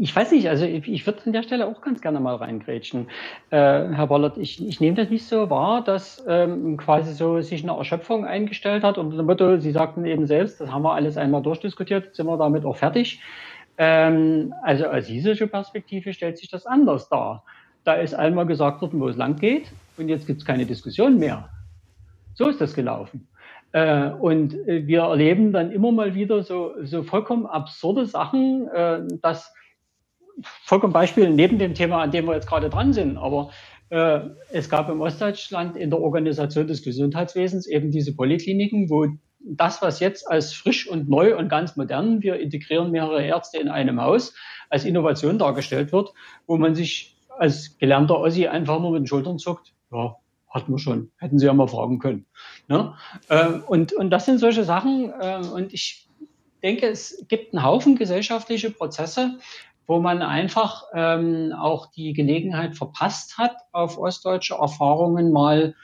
ich 0.00 0.14
weiß 0.14 0.32
nicht, 0.32 0.48
also 0.48 0.64
ich, 0.64 0.88
ich 0.88 1.06
würde 1.06 1.20
an 1.26 1.32
der 1.32 1.42
Stelle 1.42 1.66
auch 1.66 1.82
ganz 1.82 2.00
gerne 2.00 2.20
mal 2.20 2.36
reingrätschen. 2.36 3.08
Äh, 3.50 3.56
Herr 3.56 4.06
Bollert, 4.06 4.38
ich, 4.38 4.66
ich 4.66 4.80
nehme 4.80 4.96
das 4.96 5.10
nicht 5.10 5.26
so 5.26 5.50
wahr, 5.50 5.84
dass 5.84 6.24
ähm, 6.26 6.76
quasi 6.78 7.12
so 7.12 7.40
sich 7.40 7.62
eine 7.62 7.76
Erschöpfung 7.76 8.24
eingestellt 8.24 8.82
hat 8.82 8.98
und 8.98 9.10
dem 9.10 9.26
Motto, 9.26 9.58
Sie 9.58 9.72
sagten 9.72 10.04
eben 10.04 10.26
selbst, 10.26 10.60
das 10.60 10.70
haben 10.70 10.82
wir 10.82 10.94
alles 10.94 11.16
einmal 11.16 11.42
durchdiskutiert, 11.42 12.14
sind 12.14 12.26
wir 12.26 12.38
damit 12.38 12.64
auch 12.64 12.76
fertig. 12.76 13.20
Ähm, 13.76 14.54
also 14.62 14.86
aus 14.86 15.06
dieser 15.06 15.46
Perspektive 15.46 16.12
stellt 16.12 16.38
sich 16.38 16.48
das 16.48 16.66
anders 16.66 17.08
dar. 17.08 17.44
Da 17.84 17.94
ist 17.94 18.14
einmal 18.14 18.46
gesagt 18.46 18.82
worden, 18.82 19.00
wo 19.00 19.08
es 19.08 19.16
lang 19.16 19.36
geht 19.36 19.70
und 19.96 20.08
jetzt 20.08 20.26
gibt 20.26 20.40
es 20.40 20.46
keine 20.46 20.66
Diskussion 20.66 21.18
mehr. 21.18 21.48
So 22.34 22.48
ist 22.48 22.60
das 22.60 22.74
gelaufen. 22.74 23.28
Äh, 23.72 24.10
und 24.10 24.54
äh, 24.66 24.86
wir 24.86 25.02
erleben 25.02 25.52
dann 25.52 25.70
immer 25.70 25.92
mal 25.92 26.14
wieder 26.14 26.42
so, 26.42 26.72
so 26.82 27.02
vollkommen 27.02 27.46
absurde 27.46 28.06
Sachen, 28.06 28.68
äh, 28.68 29.00
dass 29.22 29.54
vollkommen 30.64 30.92
Beispiel 30.92 31.30
neben 31.30 31.58
dem 31.58 31.74
Thema, 31.74 32.02
an 32.02 32.10
dem 32.10 32.26
wir 32.26 32.34
jetzt 32.34 32.48
gerade 32.48 32.70
dran 32.70 32.92
sind, 32.92 33.16
aber 33.16 33.50
äh, 33.90 34.20
es 34.52 34.68
gab 34.68 34.88
im 34.88 35.00
Ostdeutschland 35.00 35.76
in 35.76 35.90
der 35.90 36.00
Organisation 36.00 36.66
des 36.66 36.82
Gesundheitswesens 36.82 37.66
eben 37.66 37.90
diese 37.90 38.14
Polikliniken, 38.14 38.88
wo 38.88 39.06
das, 39.40 39.82
was 39.82 40.00
jetzt 40.00 40.30
als 40.30 40.52
frisch 40.52 40.88
und 40.88 41.08
neu 41.08 41.36
und 41.36 41.48
ganz 41.48 41.76
modern, 41.76 42.22
wir 42.22 42.38
integrieren 42.38 42.90
mehrere 42.90 43.24
Ärzte 43.24 43.58
in 43.58 43.68
einem 43.68 44.00
Haus, 44.00 44.34
als 44.68 44.84
Innovation 44.84 45.38
dargestellt 45.38 45.92
wird, 45.92 46.12
wo 46.46 46.56
man 46.56 46.74
sich 46.74 47.16
als 47.38 47.78
gelernter 47.78 48.18
Ossi 48.18 48.46
einfach 48.46 48.80
nur 48.80 48.92
mit 48.92 49.00
den 49.00 49.06
Schultern 49.06 49.38
zuckt, 49.38 49.72
ja, 49.90 50.16
hatten 50.48 50.72
wir 50.72 50.78
schon, 50.78 51.10
hätten 51.16 51.38
Sie 51.38 51.46
ja 51.46 51.54
mal 51.54 51.68
fragen 51.68 51.98
können. 51.98 52.26
Ne? 52.68 52.94
Äh, 53.28 53.48
und, 53.66 53.92
und 53.92 54.10
das 54.10 54.26
sind 54.26 54.38
solche 54.38 54.64
Sachen, 54.64 55.12
äh, 55.18 55.38
und 55.38 55.72
ich 55.72 56.06
denke, 56.62 56.86
es 56.86 57.24
gibt 57.28 57.54
einen 57.54 57.64
Haufen 57.64 57.96
gesellschaftliche 57.96 58.70
Prozesse, 58.70 59.38
wo 59.90 59.98
man 59.98 60.22
einfach 60.22 60.84
ähm, 60.94 61.52
auch 61.52 61.90
die 61.90 62.12
Gelegenheit 62.12 62.76
verpasst 62.76 63.38
hat, 63.38 63.56
auf 63.72 63.98
ostdeutsche 63.98 64.54
Erfahrungen 64.54 65.32
mal 65.32 65.74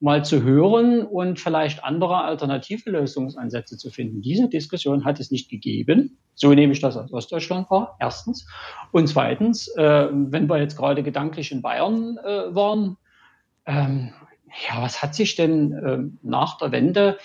mal 0.00 0.22
zu 0.22 0.42
hören 0.42 1.00
und 1.06 1.40
vielleicht 1.40 1.82
andere 1.82 2.18
alternative 2.18 2.90
Lösungsansätze 2.90 3.78
zu 3.78 3.90
finden. 3.90 4.20
Diese 4.20 4.50
Diskussion 4.50 5.06
hat 5.06 5.18
es 5.18 5.30
nicht 5.30 5.48
gegeben. 5.48 6.18
So 6.34 6.52
nehme 6.52 6.74
ich 6.74 6.80
das 6.80 6.98
aus 6.98 7.10
Ostdeutschland 7.10 7.70
wahr, 7.70 7.96
erstens. 8.00 8.46
Und 8.92 9.06
zweitens, 9.06 9.68
äh, 9.78 10.08
wenn 10.12 10.46
wir 10.46 10.58
jetzt 10.58 10.76
gerade 10.76 11.02
gedanklich 11.02 11.50
in 11.50 11.62
Bayern 11.62 12.18
äh, 12.18 12.54
waren, 12.54 12.98
ähm, 13.64 14.12
ja, 14.68 14.82
was 14.82 15.02
hat 15.02 15.14
sich 15.14 15.36
denn 15.36 15.72
äh, 15.72 15.98
nach 16.22 16.58
der 16.58 16.70
Wende 16.70 17.16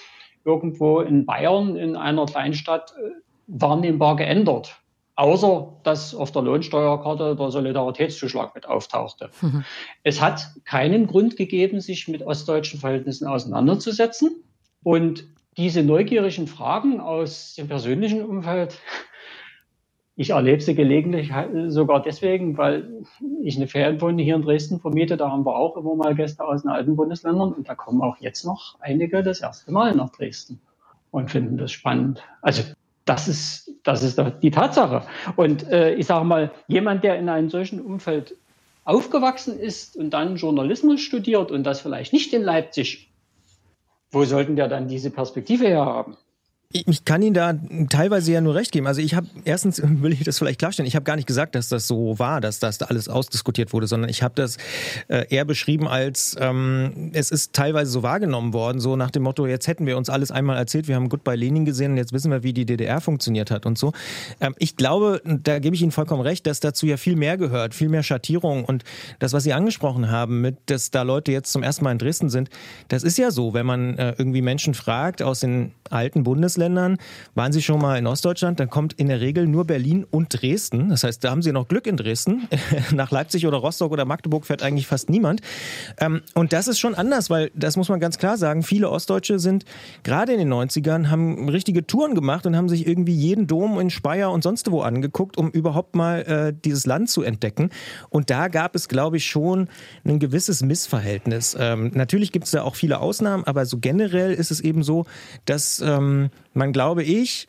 irgendwo 0.46 1.01
in 1.01 1.25
Bayern 1.25 1.75
in 1.75 1.98
einer 1.98 2.27
Kleinstadt 2.27 2.93
äh, 2.98 3.10
wahrnehmbar 3.48 4.15
geändert? 4.15 4.79
Außer 5.20 5.74
dass 5.84 6.16
auf 6.16 6.32
der 6.32 6.44
Lohnsteuerkarte 6.44 7.36
der 7.36 7.52
Solidaritätszuschlag 7.52 8.56
mit 8.56 8.66
auftauchte. 8.66 9.30
Mhm. 9.42 9.66
Es 10.02 10.22
hat 10.22 10.48
keinen 10.64 11.08
Grund 11.08 11.36
gegeben, 11.36 11.82
sich 11.82 12.08
mit 12.08 12.22
ostdeutschen 12.22 12.80
Verhältnissen 12.80 13.28
auseinanderzusetzen. 13.28 14.44
Und 14.82 15.26
diese 15.58 15.84
neugierigen 15.84 16.48
Fragen 16.48 17.02
aus 17.02 17.56
dem 17.56 17.68
persönlichen 17.68 18.24
Umfeld, 18.24 18.80
ich 20.16 20.30
erlebe 20.30 20.62
sie 20.62 20.74
gelegentlich 20.74 21.34
sogar 21.68 22.02
deswegen, 22.02 22.58
weil 22.58 23.04
ich 23.44 23.58
eine 23.58 23.68
Ferienwohnung 23.68 24.20
hier 24.20 24.36
in 24.36 24.42
Dresden 24.42 24.80
vermiete. 24.80 25.18
Da 25.18 25.30
haben 25.30 25.46
wir 25.46 25.58
auch 25.58 25.76
immer 25.76 25.96
mal 25.96 26.16
Gäste 26.16 26.46
aus 26.46 26.62
den 26.62 26.72
alten 26.72 26.96
Bundesländern 26.96 27.52
und 27.52 27.68
da 27.68 27.76
kommen 27.76 28.02
auch 28.02 28.16
jetzt 28.22 28.46
noch 28.46 28.78
einige 28.80 29.22
das 29.22 29.42
erste 29.42 29.74
Mal 29.74 29.94
nach 29.96 30.12
Dresden 30.12 30.62
und 31.12 31.30
finden 31.30 31.58
das 31.58 31.74
spannend. 31.74 32.24
Also 32.42 32.64
das 33.10 33.28
ist, 33.28 33.72
das 33.84 34.04
ist 34.04 34.22
die 34.44 34.51
Tatsache. 34.51 35.04
Und 35.36 35.68
äh, 35.68 35.96
ich 35.96 36.06
sage 36.06 36.25
mal, 36.25 36.51
jemand, 36.68 37.04
der 37.04 37.18
in 37.18 37.28
einem 37.28 37.50
solchen 37.50 37.82
Umfeld 37.82 38.36
aufgewachsen 38.84 39.60
ist 39.60 39.98
und 39.98 40.12
dann 40.12 40.36
Journalismus 40.36 41.01
studiert 41.01 41.51
und 41.51 41.63
das 41.63 41.82
vielleicht 41.82 42.13
nicht 42.13 42.34
in 42.34 42.44
Leipzig, 42.44 43.12
wo 44.12 44.24
sollten 44.25 44.56
der 44.56 44.68
dann 44.68 44.88
diese 44.88 45.12
Perspektive 45.12 45.66
her 45.68 45.86
haben? 45.86 46.18
Ich 46.72 47.04
kann 47.04 47.24
Ihnen 47.24 47.34
da 47.34 47.56
teilweise 47.90 48.32
ja 48.32 48.42
nur 48.42 48.54
recht 48.54 48.72
geben. 48.72 48.86
Also 48.86 49.02
ich 49.02 49.16
habe 49.16 49.26
erstens 49.44 49.82
will 49.84 50.14
ich 50.14 50.24
das 50.24 50.38
vielleicht 50.38 50.60
klarstellen. 50.60 50.86
Ich 50.88 50.96
habe 50.96 51.04
gar 51.04 51.16
nicht 51.16 51.26
gesagt, 51.26 51.56
dass 51.56 51.68
das 51.68 51.88
so 51.88 52.20
war, 52.20 52.42
dass 52.42 52.60
das 52.60 52.78
da 52.78 52.86
alles 52.86 53.10
ausdiskutiert 53.10 53.74
wurde, 53.74 53.88
sondern 53.88 54.08
ich 54.08 54.22
habe 54.22 54.36
das 54.36 54.58
äh, 55.08 55.26
eher 55.30 55.46
beschrieben 55.46 55.88
als 55.88 56.36
ähm, 56.40 57.10
es 57.14 57.32
ist 57.32 57.54
teilweise 57.54 57.90
so 57.90 58.04
wahrgenommen 58.04 58.54
worden, 58.54 58.80
so 58.80 58.96
nach 58.96 59.10
dem 59.10 59.24
Motto: 59.24 59.48
Jetzt 59.48 59.66
hätten 59.66 59.88
wir 59.88 59.98
uns 59.98 60.12
alles 60.12 60.30
einmal 60.30 60.58
erzählt, 60.58 60.88
wir 60.88 60.94
haben 60.94 61.10
Goodbye 61.10 61.36
Lenin 61.36 61.66
gesehen 61.66 61.94
und 61.94 61.98
jetzt 61.98 62.14
wissen 62.14 62.30
wir, 62.30 62.44
wie 62.44 62.54
die 62.54 62.68
DDR 62.68 63.02
funktioniert 63.02 63.50
hat 63.50 63.66
und 63.66 63.80
so. 63.80 63.92
Ähm, 64.40 64.54
ich 64.60 64.76
glaube, 64.76 65.24
da 65.26 65.58
gebe 65.58 65.76
ich 65.76 65.82
Ihnen 65.82 65.92
vollkommen 65.92 66.22
recht, 66.22 66.46
dass 66.46 66.60
dazu 66.60 66.86
ja 66.86 66.98
viel 66.98 67.16
mehr 67.16 67.38
gehört, 67.38 67.74
viel 67.74 67.90
mehr 67.90 68.04
Schattierung 68.04 68.64
und 68.64 68.84
das, 69.18 69.34
was 69.34 69.42
Sie 69.42 69.54
angesprochen 69.54 70.12
haben, 70.12 70.42
mit 70.42 70.58
dass 70.68 70.92
da 70.92 71.02
Leute 71.02 71.32
jetzt 71.32 71.52
zum 71.52 71.64
ersten 71.64 71.84
Mal 71.84 71.94
in 71.94 71.98
Dresden 71.98 72.30
sind, 72.30 72.52
das 72.90 73.02
ist 73.02 73.18
ja 73.18 73.32
so, 73.32 73.56
wenn 73.56 73.66
man 73.66 73.98
äh, 73.98 74.14
irgendwie 74.20 74.44
Menschen 74.44 74.76
fragt 74.76 75.24
aus 75.24 75.40
den 75.40 75.72
alten 75.91 76.24
Bundesländern. 76.24 76.98
Waren 77.36 77.51
Sie 77.51 77.62
schon 77.62 77.81
mal 77.81 77.98
in 77.98 78.08
Ostdeutschland, 78.08 78.60
dann 78.60 78.69
kommt 78.69 78.93
in 78.93 79.08
der 79.08 79.22
Regel 79.22 79.48
nur 79.48 79.65
Berlin 79.65 80.05
und 80.10 80.41
Dresden. 80.41 80.89
Das 80.89 81.03
heißt, 81.03 81.24
da 81.24 81.31
haben 81.31 81.41
Sie 81.41 81.51
noch 81.51 81.67
Glück 81.67 81.88
in 81.88 81.98
Dresden. 81.98 82.48
Nach 82.93 83.12
Leipzig 83.12 83.46
oder 83.46 83.58
Rostock 83.58 83.91
oder 83.91 84.05
Magdeburg 84.05 84.46
fährt 84.46 84.63
eigentlich 84.63 84.88
fast 84.88 85.10
niemand. 85.10 85.41
Ähm, 86.00 86.22
und 86.34 86.53
das 86.53 86.67
ist 86.67 86.79
schon 86.79 86.96
anders, 86.96 87.29
weil 87.29 87.51
das 87.53 87.77
muss 87.77 87.89
man 87.89 88.00
ganz 88.00 88.17
klar 88.17 88.38
sagen. 88.38 88.63
Viele 88.63 88.89
Ostdeutsche 88.89 89.39
sind 89.39 89.65
gerade 90.03 90.34
in 90.34 90.39
den 90.39 90.53
90ern, 90.53 91.10
haben 91.10 91.50
richtige 91.50 91.86
Touren 91.86 92.15
gemacht 92.15 92.46
und 92.46 92.55
haben 92.55 92.69
sich 92.69 92.88
irgendwie 92.88 93.13
jeden 93.13 93.48
Dom 93.48 93.79
in 93.79 93.89
Speyer 93.89 94.31
und 94.31 94.43
sonst 94.43 94.69
wo 94.72 94.81
angeguckt, 94.81 95.38
um 95.38 95.50
überhaupt 95.51 95.96
mal 95.96 96.22
äh, 96.22 96.53
dieses 96.65 96.86
Land 96.86 97.10
zu 97.10 97.22
entdecken. 97.22 97.69
Und 98.10 98.29
da 98.29 98.48
gab 98.48 98.75
es, 98.75 98.88
glaube 98.88 99.17
ich, 99.17 99.25
schon 99.25 99.67
ein 100.05 100.19
gewisses 100.19 100.62
Missverhältnis. 100.62 101.55
Ähm, 101.60 101.91
natürlich 101.93 102.31
gibt 102.31 102.46
es 102.46 102.51
da 102.51 102.63
auch 102.63 102.75
viele 102.75 103.00
Ausnahmen, 103.00 103.43
aber 103.46 103.65
so 103.65 103.77
generell 103.79 104.34
ist 104.34 104.51
es 104.51 104.60
eben 104.60 104.84
so, 104.84 105.05
dass 105.46 105.78
ähm, 105.81 106.29
man, 106.53 106.71
glaube 106.71 107.03
ich, 107.03 107.49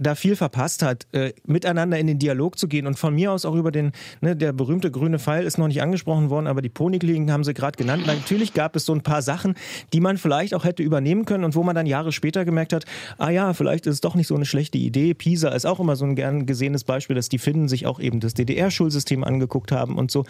da 0.00 0.14
viel 0.14 0.34
verpasst 0.34 0.82
hat, 0.82 1.06
äh, 1.12 1.32
miteinander 1.46 1.98
in 1.98 2.06
den 2.06 2.18
Dialog 2.18 2.58
zu 2.58 2.66
gehen 2.66 2.86
und 2.86 2.98
von 2.98 3.14
mir 3.14 3.32
aus 3.32 3.44
auch 3.44 3.54
über 3.54 3.70
den, 3.70 3.92
ne, 4.20 4.34
der 4.34 4.52
berühmte 4.52 4.90
grüne 4.90 5.18
Pfeil 5.18 5.44
ist 5.44 5.58
noch 5.58 5.68
nicht 5.68 5.82
angesprochen 5.82 6.30
worden, 6.30 6.46
aber 6.46 6.62
die 6.62 6.70
Ponykliniken 6.70 7.30
haben 7.30 7.44
sie 7.44 7.54
gerade 7.54 7.76
genannt. 7.76 8.06
Natürlich 8.06 8.54
gab 8.54 8.74
es 8.76 8.86
so 8.86 8.94
ein 8.94 9.02
paar 9.02 9.22
Sachen, 9.22 9.54
die 9.92 10.00
man 10.00 10.16
vielleicht 10.16 10.54
auch 10.54 10.64
hätte 10.64 10.82
übernehmen 10.82 11.26
können 11.26 11.44
und 11.44 11.54
wo 11.54 11.62
man 11.62 11.74
dann 11.74 11.86
Jahre 11.86 12.12
später 12.12 12.44
gemerkt 12.44 12.72
hat, 12.72 12.86
ah 13.18 13.30
ja, 13.30 13.52
vielleicht 13.52 13.86
ist 13.86 13.94
es 13.94 14.00
doch 14.00 14.14
nicht 14.14 14.26
so 14.26 14.34
eine 14.34 14.46
schlechte 14.46 14.78
Idee. 14.78 15.12
Pisa 15.12 15.50
ist 15.50 15.66
auch 15.66 15.80
immer 15.80 15.96
so 15.96 16.06
ein 16.06 16.16
gern 16.16 16.46
gesehenes 16.46 16.84
Beispiel, 16.84 17.14
dass 17.14 17.28
die 17.28 17.38
Finnen 17.38 17.68
sich 17.68 17.86
auch 17.86 18.00
eben 18.00 18.20
das 18.20 18.34
DDR-Schulsystem 18.34 19.22
angeguckt 19.22 19.70
haben 19.70 19.98
und 19.98 20.10
so. 20.10 20.24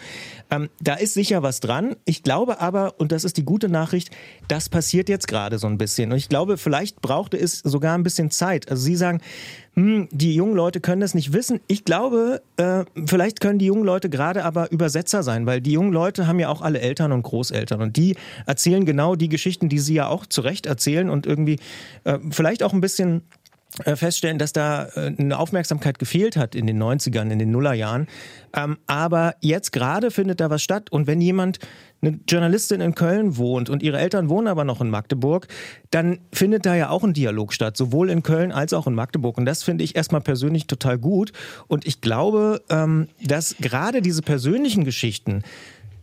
Ähm, 0.49 0.69
da 0.81 0.95
ist 0.95 1.13
sicher 1.13 1.43
was 1.43 1.61
dran. 1.61 1.95
Ich 2.03 2.23
glaube 2.23 2.59
aber, 2.59 2.99
und 2.99 3.11
das 3.13 3.23
ist 3.23 3.37
die 3.37 3.45
gute 3.45 3.69
Nachricht, 3.69 4.11
das 4.49 4.67
passiert 4.67 5.07
jetzt 5.07 5.27
gerade 5.27 5.57
so 5.57 5.67
ein 5.67 5.77
bisschen. 5.77 6.11
Und 6.11 6.17
ich 6.17 6.27
glaube, 6.27 6.57
vielleicht 6.57 7.01
brauchte 7.01 7.37
es 7.37 7.59
sogar 7.59 7.95
ein 7.97 8.03
bisschen 8.03 8.31
Zeit. 8.31 8.69
Also 8.69 8.83
Sie 8.83 8.95
sagen, 8.95 9.21
hm, 9.75 10.09
die 10.11 10.35
jungen 10.35 10.55
Leute 10.55 10.81
können 10.81 10.99
das 10.99 11.13
nicht 11.13 11.31
wissen. 11.31 11.61
Ich 11.67 11.85
glaube, 11.85 12.41
äh, 12.57 12.83
vielleicht 13.05 13.39
können 13.39 13.57
die 13.57 13.67
jungen 13.67 13.85
Leute 13.85 14.09
gerade 14.09 14.43
aber 14.43 14.69
Übersetzer 14.71 15.23
sein, 15.23 15.45
weil 15.45 15.61
die 15.61 15.71
jungen 15.71 15.93
Leute 15.93 16.27
haben 16.27 16.39
ja 16.39 16.49
auch 16.49 16.61
alle 16.61 16.81
Eltern 16.81 17.13
und 17.13 17.23
Großeltern 17.23 17.81
und 17.81 17.95
die 17.95 18.17
erzählen 18.45 18.85
genau 18.85 19.15
die 19.15 19.29
Geschichten, 19.29 19.69
die 19.69 19.79
sie 19.79 19.93
ja 19.93 20.07
auch 20.07 20.25
zu 20.25 20.41
Recht 20.41 20.65
erzählen 20.65 21.09
und 21.09 21.25
irgendwie 21.25 21.57
äh, 22.03 22.19
vielleicht 22.31 22.63
auch 22.63 22.73
ein 22.73 22.81
bisschen 22.81 23.21
feststellen, 23.95 24.37
dass 24.37 24.53
da 24.53 24.85
äh, 24.95 25.13
eine 25.17 25.37
Aufmerksamkeit 25.39 25.99
gefehlt 25.99 26.35
hat 26.35 26.55
in 26.55 26.67
den 26.67 26.81
90ern, 26.81 27.29
in 27.31 27.39
den 27.39 27.51
Nullerjahren. 27.51 28.07
Ähm, 28.53 28.77
aber 28.87 29.35
jetzt 29.39 29.71
gerade 29.71 30.11
findet 30.11 30.39
da 30.39 30.49
was 30.49 30.61
statt. 30.61 30.91
Und 30.91 31.07
wenn 31.07 31.21
jemand, 31.21 31.59
eine 32.01 32.19
Journalistin 32.27 32.81
in 32.81 32.95
Köln 32.95 33.37
wohnt 33.37 33.69
und 33.69 33.83
ihre 33.83 33.99
Eltern 33.99 34.27
wohnen 34.27 34.47
aber 34.47 34.63
noch 34.63 34.81
in 34.81 34.89
Magdeburg, 34.89 35.47
dann 35.91 36.19
findet 36.33 36.65
da 36.65 36.75
ja 36.75 36.89
auch 36.89 37.03
ein 37.03 37.13
Dialog 37.13 37.53
statt, 37.53 37.77
sowohl 37.77 38.09
in 38.09 38.23
Köln 38.23 38.51
als 38.51 38.73
auch 38.73 38.87
in 38.87 38.95
Magdeburg. 38.95 39.37
Und 39.37 39.45
das 39.45 39.63
finde 39.63 39.83
ich 39.83 39.95
erstmal 39.95 40.21
persönlich 40.21 40.67
total 40.67 40.97
gut. 40.97 41.31
Und 41.67 41.85
ich 41.85 42.01
glaube, 42.01 42.61
ähm, 42.69 43.07
dass 43.23 43.55
gerade 43.59 44.01
diese 44.01 44.23
persönlichen 44.23 44.83
Geschichten, 44.83 45.43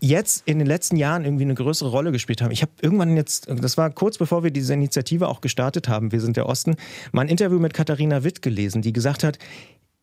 jetzt 0.00 0.42
in 0.46 0.58
den 0.58 0.66
letzten 0.66 0.96
Jahren 0.96 1.24
irgendwie 1.24 1.44
eine 1.44 1.54
größere 1.54 1.90
Rolle 1.90 2.12
gespielt 2.12 2.42
haben. 2.42 2.50
Ich 2.50 2.62
habe 2.62 2.72
irgendwann 2.80 3.16
jetzt, 3.16 3.48
das 3.48 3.76
war 3.76 3.90
kurz 3.90 4.18
bevor 4.18 4.44
wir 4.44 4.50
diese 4.50 4.74
Initiative 4.74 5.28
auch 5.28 5.40
gestartet 5.40 5.88
haben, 5.88 6.12
wir 6.12 6.20
sind 6.20 6.36
der 6.36 6.46
Osten, 6.46 6.76
mal 7.12 7.22
ein 7.22 7.28
Interview 7.28 7.58
mit 7.58 7.74
Katharina 7.74 8.24
Witt 8.24 8.42
gelesen, 8.42 8.82
die 8.82 8.92
gesagt 8.92 9.24
hat, 9.24 9.38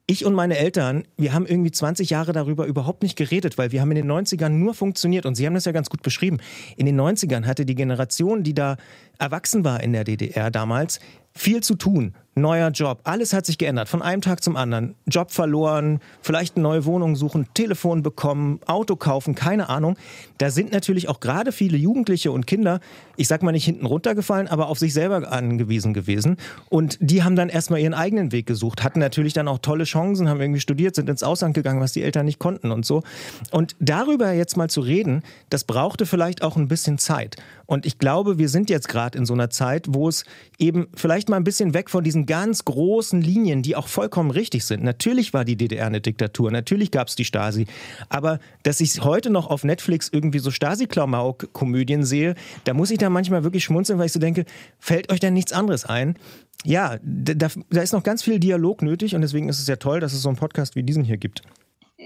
ich 0.08 0.24
und 0.24 0.36
meine 0.36 0.58
Eltern, 0.58 1.04
wir 1.18 1.34
haben 1.34 1.48
irgendwie 1.48 1.72
20 1.72 2.12
Jahre 2.12 2.32
darüber 2.32 2.68
überhaupt 2.68 3.02
nicht 3.02 3.16
geredet, 3.16 3.58
weil 3.58 3.72
wir 3.72 3.82
haben 3.82 3.90
in 3.90 3.98
den 3.98 4.12
90ern 4.12 4.50
nur 4.50 4.76
funktioniert 4.76 5.26
und 5.26 5.34
Sie 5.34 5.48
haben 5.48 5.56
das 5.56 5.66
ja 5.66 5.72
ganz 5.72 5.90
gut 5.90 6.04
beschrieben. 6.04 6.38
In 6.78 6.86
den 6.86 7.00
90ern 7.00 7.46
hatte 7.46 7.66
die 7.66 7.74
Generation, 7.74 8.44
die 8.44 8.54
da 8.54 8.78
erwachsen 9.18 9.64
war 9.64 9.82
in 9.82 9.94
der 9.94 10.04
DDR 10.04 10.52
damals, 10.52 11.00
viel 11.34 11.64
zu 11.64 11.74
tun 11.74 12.14
neuer 12.36 12.70
Job. 12.70 13.00
Alles 13.06 13.34
hat 13.34 13.46
sich 13.46 13.58
geändert, 13.58 13.88
von 13.88 14.02
einem 14.02 14.22
Tag 14.22 14.44
zum 14.44 14.58
anderen. 14.58 14.96
Job 15.08 15.32
verloren, 15.32 16.02
vielleicht 16.22 16.58
eine 16.58 16.64
neue 16.64 16.86
Wohnung 16.86 17.16
suchen, 17.16 17.48
Telefon 17.54 18.04
bekommen, 18.04 18.60
Auto 18.66 18.98
kaufen, 18.98 19.36
keine 19.36 19.70
Ahnung. 19.70 19.96
Da 20.38 20.50
sind 20.50 20.74
natürlich 20.74 21.08
auch 21.08 21.22
gerade 21.22 21.54
viele 21.54 21.78
Jugendliche 21.78 22.32
und 22.34 22.46
Kinder, 22.46 22.82
ich 23.16 23.30
sag 23.30 23.42
mal 23.42 23.54
nicht 23.54 23.64
hinten 23.64 23.86
runtergefallen, 23.86 24.50
aber 24.50 24.68
auf 24.68 24.80
sich 24.80 24.94
selber 24.94 25.32
angewiesen 25.32 25.94
gewesen. 25.94 26.36
Und 26.70 26.98
die 27.00 27.24
haben 27.24 27.38
dann 27.38 27.48
erstmal 27.48 27.80
ihren 27.80 27.94
eigenen 27.94 28.34
Weg 28.34 28.46
gesucht, 28.46 28.84
hatten 28.84 29.00
natürlich 29.00 29.32
dann 29.32 29.48
auch 29.48 29.60
tolle 29.60 29.86
Chancen, 29.86 30.28
haben 30.28 30.42
irgendwie 30.42 30.60
studiert, 30.60 30.96
sind 30.96 31.10
ins 31.10 31.24
Ausland 31.24 31.54
gegangen, 31.54 31.80
was 31.80 31.94
die 31.94 32.04
Eltern 32.04 32.26
nicht 32.26 32.40
konnten 32.40 32.72
und 32.72 32.86
so. 32.86 33.04
Und 33.52 33.78
darüber 33.80 34.34
jetzt 34.34 34.58
mal 34.58 34.70
zu 34.70 34.82
reden, 34.82 35.24
das 35.50 35.64
brauchte 35.64 36.06
vielleicht 36.06 36.44
auch 36.44 36.58
ein 36.58 36.68
bisschen 36.68 36.98
Zeit. 36.98 37.38
Und 37.66 37.86
ich 37.86 37.98
glaube, 37.98 38.38
wir 38.38 38.50
sind 38.50 38.70
jetzt 38.70 38.90
gerade 38.90 39.18
in 39.18 39.26
so 39.26 39.34
einer 39.34 39.50
Zeit, 39.50 39.88
wo 39.90 40.08
es 40.08 40.26
eben 40.60 40.88
vielleicht 40.96 41.30
mal 41.30 41.38
ein 41.38 41.44
bisschen 41.44 41.74
weg 41.74 41.90
von 41.90 42.04
diesen 42.04 42.25
ganz 42.26 42.66
großen 42.66 43.22
Linien, 43.22 43.62
die 43.62 43.76
auch 43.76 43.88
vollkommen 43.88 44.32
richtig 44.32 44.66
sind. 44.66 44.84
Natürlich 44.84 45.34
war 45.34 45.46
die 45.46 45.56
DDR 45.56 45.88
eine 45.88 46.02
Diktatur, 46.02 46.52
natürlich 46.52 46.92
gab 46.92 47.08
es 47.08 47.16
die 47.16 47.26
Stasi. 47.26 47.68
Aber 48.10 48.40
dass 48.64 48.82
ich 48.82 49.04
heute 49.04 49.30
noch 49.30 49.48
auf 49.48 49.64
Netflix 49.64 50.10
irgendwie 50.12 50.40
so 50.40 50.52
Stasi-Klamauk-Komödien 50.52 52.04
sehe, 52.04 52.36
da 52.64 52.74
muss 52.74 52.92
ich 52.92 52.98
da 52.98 53.10
manchmal 53.10 53.44
wirklich 53.44 53.64
schmunzeln, 53.64 54.00
weil 54.00 54.08
ich 54.08 54.14
so 54.14 54.20
denke, 54.20 54.46
fällt 54.80 55.12
euch 55.12 55.20
denn 55.20 55.34
nichts 55.34 55.54
anderes 55.54 55.86
ein? 55.86 56.18
Ja, 56.64 56.98
da, 57.04 57.50
da 57.70 57.82
ist 57.82 57.94
noch 57.94 58.04
ganz 58.04 58.24
viel 58.24 58.40
Dialog 58.40 58.82
nötig 58.82 59.16
und 59.16 59.22
deswegen 59.22 59.50
ist 59.50 59.60
es 59.60 59.68
ja 59.68 59.76
toll, 59.76 60.00
dass 60.00 60.14
es 60.14 60.22
so 60.22 60.30
einen 60.30 60.38
Podcast 60.38 60.76
wie 60.76 60.84
diesen 60.84 61.04
hier 61.04 61.18
gibt. 61.18 61.42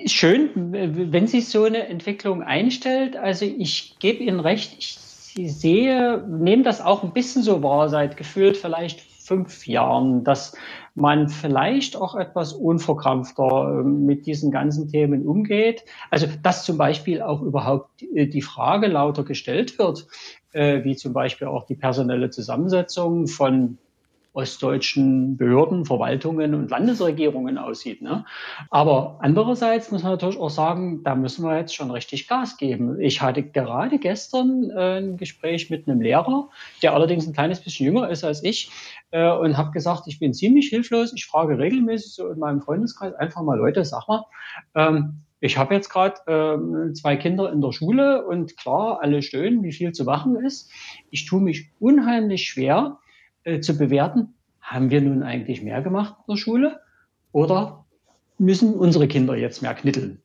schön, 0.06 0.50
wenn 0.54 1.28
sich 1.28 1.48
so 1.48 1.64
eine 1.64 1.88
Entwicklung 1.88 2.44
einstellt. 2.44 3.16
Also 3.16 3.46
ich 3.46 3.98
gebe 4.00 4.24
Ihnen 4.24 4.40
recht, 4.40 4.76
ich 4.80 4.98
sehe, 5.48 6.26
nehme 6.28 6.64
das 6.64 6.82
auch 6.82 7.04
ein 7.04 7.14
bisschen 7.14 7.44
so 7.44 7.64
wahr, 7.64 7.90
seit 7.90 8.18
gefühlt 8.18 8.58
vielleicht 8.58 9.02
fünf 9.30 9.68
Jahren, 9.68 10.24
dass 10.24 10.58
man 10.96 11.30
vielleicht 11.30 11.96
auch 11.96 12.16
etwas 12.16 12.52
unverkrampfter 12.52 13.82
ähm, 13.82 14.06
mit 14.06 14.26
diesen 14.26 14.52
ganzen 14.52 14.90
Themen 14.90 15.26
umgeht. 15.26 15.86
Also 16.10 16.28
dass 16.42 16.66
zum 16.66 16.78
Beispiel 16.78 17.22
auch 17.22 17.42
überhaupt 17.42 18.02
die 18.02 18.42
Frage 18.42 18.88
lauter 18.88 19.24
gestellt 19.24 19.78
wird, 19.78 20.08
äh, 20.52 20.84
wie 20.84 20.96
zum 20.96 21.14
Beispiel 21.14 21.48
auch 21.48 21.66
die 21.66 21.76
personelle 21.76 22.32
Zusammensetzung 22.32 23.28
von 23.28 23.78
ostdeutschen 24.34 25.38
Behörden, 25.38 25.86
Verwaltungen 25.86 26.54
und 26.54 26.70
Landesregierungen 26.70 27.58
aussieht. 27.58 28.02
Ne? 28.02 28.26
Aber 28.70 29.18
andererseits 29.22 29.92
muss 29.92 30.04
man 30.04 30.14
natürlich 30.14 30.38
auch 30.38 30.50
sagen, 30.50 31.04
da 31.04 31.16
müssen 31.16 31.44
wir 31.44 31.58
jetzt 31.58 31.76
schon 31.76 31.92
richtig 31.92 32.28
Gas 32.28 32.58
geben. 32.58 33.00
Ich 33.00 33.22
hatte 33.22 33.44
gerade 33.44 33.98
gestern 33.98 34.70
äh, 34.70 35.00
ein 35.00 35.18
Gespräch 35.18 35.70
mit 35.70 35.88
einem 35.88 36.02
Lehrer, 36.02 36.50
der 36.84 36.94
allerdings 36.94 37.28
ein 37.28 37.34
kleines 37.34 37.60
bisschen 37.62 37.88
jünger 37.88 38.10
ist 38.10 38.24
als 38.24 38.44
ich, 38.44 38.72
äh, 39.12 39.32
und 39.32 39.58
habe 39.58 39.72
gesagt, 39.72 40.04
ich 40.08 40.20
bin 40.20 40.34
ziemlich 40.34 40.70
hilflos. 40.70 41.14
Ich 41.14 41.26
frage 41.26 41.58
regelmäßig 41.58 42.14
so 42.14 42.30
in 42.30 42.40
meinem 42.40 42.62
Freundeskreis 42.62 43.14
einfach 43.16 43.42
mal 43.42 43.58
Leute, 43.58 43.84
sag 43.84 44.08
mal, 44.08 44.26
ähm, 44.76 45.22
ich 45.42 45.58
habe 45.58 45.74
jetzt 45.74 45.90
gerade 45.90 46.18
ähm, 46.28 46.94
zwei 46.96 47.16
Kinder 47.16 47.52
in 47.52 47.62
der 47.62 47.72
Schule 47.72 48.26
und 48.26 48.58
klar, 48.58 49.00
alle 49.02 49.22
stöhnen, 49.22 49.64
wie 49.64 49.72
viel 49.72 49.94
zu 49.94 50.04
machen 50.04 50.36
ist. 50.36 50.70
Ich 51.12 51.26
tue 51.26 51.42
mich 51.42 51.72
unheimlich 51.80 52.46
schwer, 52.48 53.00
äh, 53.50 53.62
zu 53.62 53.78
bewerten, 53.78 54.36
haben 54.62 54.92
wir 54.92 55.02
nun 55.02 55.24
eigentlich 55.24 55.62
mehr 55.62 55.82
gemacht 55.82 56.16
in 56.28 56.34
der 56.34 56.38
Schule 56.38 56.80
oder 57.32 57.86
müssen 58.38 58.74
unsere 58.74 59.08
Kinder 59.08 59.36
jetzt 59.36 59.62
mehr 59.62 59.74
knitteln? 59.74 60.22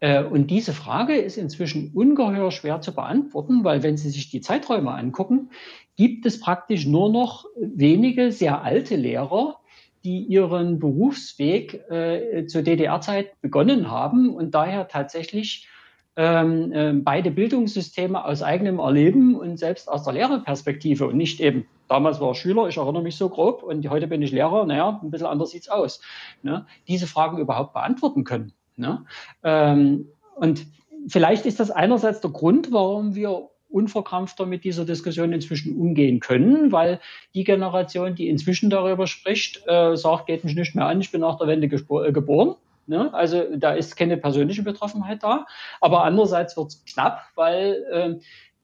Äh, 0.00 0.22
und 0.24 0.50
diese 0.50 0.72
Frage 0.72 1.14
ist 1.14 1.36
inzwischen 1.36 1.92
ungeheuer 1.94 2.50
schwer 2.50 2.80
zu 2.80 2.94
beantworten, 2.94 3.64
weil 3.64 3.82
wenn 3.82 3.96
Sie 3.96 4.10
sich 4.10 4.30
die 4.30 4.40
Zeiträume 4.40 4.92
angucken, 4.92 5.50
gibt 5.96 6.26
es 6.26 6.40
praktisch 6.40 6.86
nur 6.86 7.10
noch 7.10 7.46
wenige 7.56 8.32
sehr 8.32 8.62
alte 8.62 8.96
Lehrer, 8.96 9.60
die 10.04 10.24
ihren 10.24 10.78
Berufsweg 10.78 11.88
äh, 11.90 12.46
zur 12.46 12.62
DDR-Zeit 12.62 13.40
begonnen 13.40 13.90
haben 13.90 14.30
und 14.34 14.52
daher 14.54 14.88
tatsächlich 14.88 15.68
ähm, 16.16 16.72
äh, 16.72 16.92
beide 16.92 17.30
Bildungssysteme 17.30 18.24
aus 18.24 18.42
eigenem 18.42 18.78
Erleben 18.78 19.34
und 19.34 19.58
selbst 19.58 19.88
aus 19.88 20.04
der 20.04 20.12
Lehrerperspektive 20.12 21.06
und 21.06 21.16
nicht 21.16 21.40
eben, 21.40 21.66
damals 21.88 22.20
war 22.20 22.32
ich 22.32 22.38
Schüler, 22.38 22.68
ich 22.68 22.76
erinnere 22.76 23.02
mich 23.02 23.16
so 23.16 23.28
grob 23.28 23.62
und 23.62 23.88
heute 23.88 24.06
bin 24.06 24.20
ich 24.22 24.32
Lehrer, 24.32 24.66
naja, 24.66 25.00
ein 25.02 25.10
bisschen 25.10 25.26
anders 25.26 25.50
sieht's 25.50 25.68
aus, 25.68 26.00
ne? 26.42 26.66
diese 26.86 27.06
Fragen 27.06 27.38
überhaupt 27.38 27.72
beantworten 27.72 28.24
können. 28.24 28.52
Ne? 28.76 29.04
Ähm, 29.42 30.08
und 30.36 30.66
vielleicht 31.08 31.46
ist 31.46 31.60
das 31.60 31.70
einerseits 31.70 32.20
der 32.20 32.30
Grund, 32.30 32.72
warum 32.72 33.14
wir 33.14 33.48
unverkrampfter 33.70 34.44
mit 34.44 34.64
dieser 34.64 34.84
Diskussion 34.84 35.32
inzwischen 35.32 35.78
umgehen 35.78 36.20
können, 36.20 36.72
weil 36.72 37.00
die 37.34 37.44
Generation, 37.44 38.14
die 38.14 38.28
inzwischen 38.28 38.68
darüber 38.68 39.06
spricht, 39.06 39.62
äh, 39.66 39.96
sagt, 39.96 40.26
geht 40.26 40.44
mich 40.44 40.54
nicht 40.54 40.74
mehr 40.74 40.86
an, 40.86 41.00
ich 41.00 41.10
bin 41.10 41.22
nach 41.22 41.38
der 41.38 41.46
Wende 41.46 41.68
äh, 41.68 42.12
geboren. 42.12 42.56
Ne? 42.86 43.12
Also 43.14 43.44
da 43.56 43.72
ist 43.72 43.96
keine 43.96 44.16
persönliche 44.16 44.62
Betroffenheit 44.62 45.22
da. 45.22 45.46
Aber 45.80 46.04
andererseits 46.04 46.56
wird 46.56 46.68
es 46.68 46.84
knapp, 46.84 47.24
weil 47.34 47.84
äh, 47.90 48.14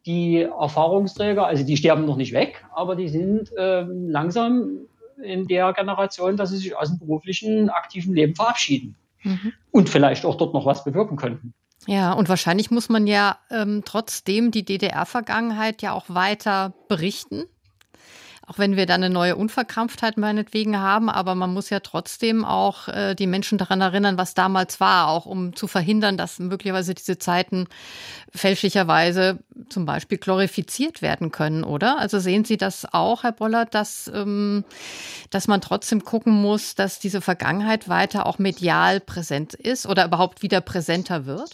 die 0.07 0.43
Erfahrungsträger, 0.43 1.47
also 1.47 1.65
die 1.65 1.77
sterben 1.77 2.07
noch 2.07 2.17
nicht 2.17 2.33
weg, 2.33 2.65
aber 2.75 2.97
die 2.97 3.09
sind 3.09 3.53
äh, 3.57 3.83
langsam 3.83 4.87
in 5.23 5.47
der 5.47 5.73
Generation, 5.73 6.37
dass 6.37 6.51
sie 6.51 6.59
sich 6.59 6.77
aus 6.77 6.89
dem 6.89 6.99
beruflichen, 6.99 7.71
aktiven 7.71 8.15
Leben 8.15 8.35
verabschieden 8.35 8.97
mhm. 9.23 9.53
und 9.71 9.89
vielleicht 9.89 10.25
auch 10.25 10.37
dort 10.37 10.55
noch 10.55 10.65
was 10.65 10.85
bewirken 10.85 11.17
könnten. 11.17 11.55
Ja, 11.87 12.13
und 12.13 12.29
wahrscheinlich 12.29 12.71
muss 12.71 12.89
man 12.89 13.07
ja 13.07 13.39
ähm, 13.51 13.83
trotzdem 13.85 14.51
die 14.51 14.65
DDR-Vergangenheit 14.65 15.83
ja 15.83 15.93
auch 15.93 16.07
weiter 16.09 16.75
berichten 16.89 17.45
auch 18.49 18.59
wenn 18.59 18.77
wir 18.77 18.87
da 18.87 18.95
eine 18.95 19.11
neue 19.11 19.37
Unverkrampftheit 19.37 20.17
meinetwegen 20.17 20.79
haben, 20.79 21.11
aber 21.11 21.35
man 21.35 21.53
muss 21.53 21.69
ja 21.69 21.81
trotzdem 21.81 22.47
auch 22.47 22.89
äh, 22.89 23.15
die 23.15 23.27
Menschen 23.27 23.59
daran 23.59 23.83
erinnern, 23.83 24.17
was 24.17 24.33
damals 24.33 24.81
war, 24.81 25.09
auch 25.09 25.27
um 25.27 25.55
zu 25.55 25.67
verhindern, 25.67 26.17
dass 26.17 26.39
möglicherweise 26.39 26.95
diese 26.95 27.19
Zeiten 27.19 27.67
fälschlicherweise 28.35 29.39
zum 29.69 29.85
Beispiel 29.85 30.17
glorifiziert 30.17 31.03
werden 31.03 31.31
können, 31.31 31.63
oder? 31.63 31.99
Also 31.99 32.19
sehen 32.19 32.47
Sie 32.47 32.57
das 32.57 32.87
auch, 32.91 33.23
Herr 33.23 33.33
Bollert, 33.33 33.75
dass, 33.75 34.11
ähm, 34.15 34.65
dass 35.29 35.47
man 35.47 35.61
trotzdem 35.61 36.03
gucken 36.03 36.33
muss, 36.33 36.75
dass 36.75 36.99
diese 36.99 37.21
Vergangenheit 37.21 37.91
weiter 37.91 38.25
auch 38.25 38.39
medial 38.39 39.01
präsent 39.01 39.53
ist 39.53 39.87
oder 39.87 40.07
überhaupt 40.07 40.43
wieder 40.43 40.63
präsenter 40.63 41.27
wird? 41.27 41.51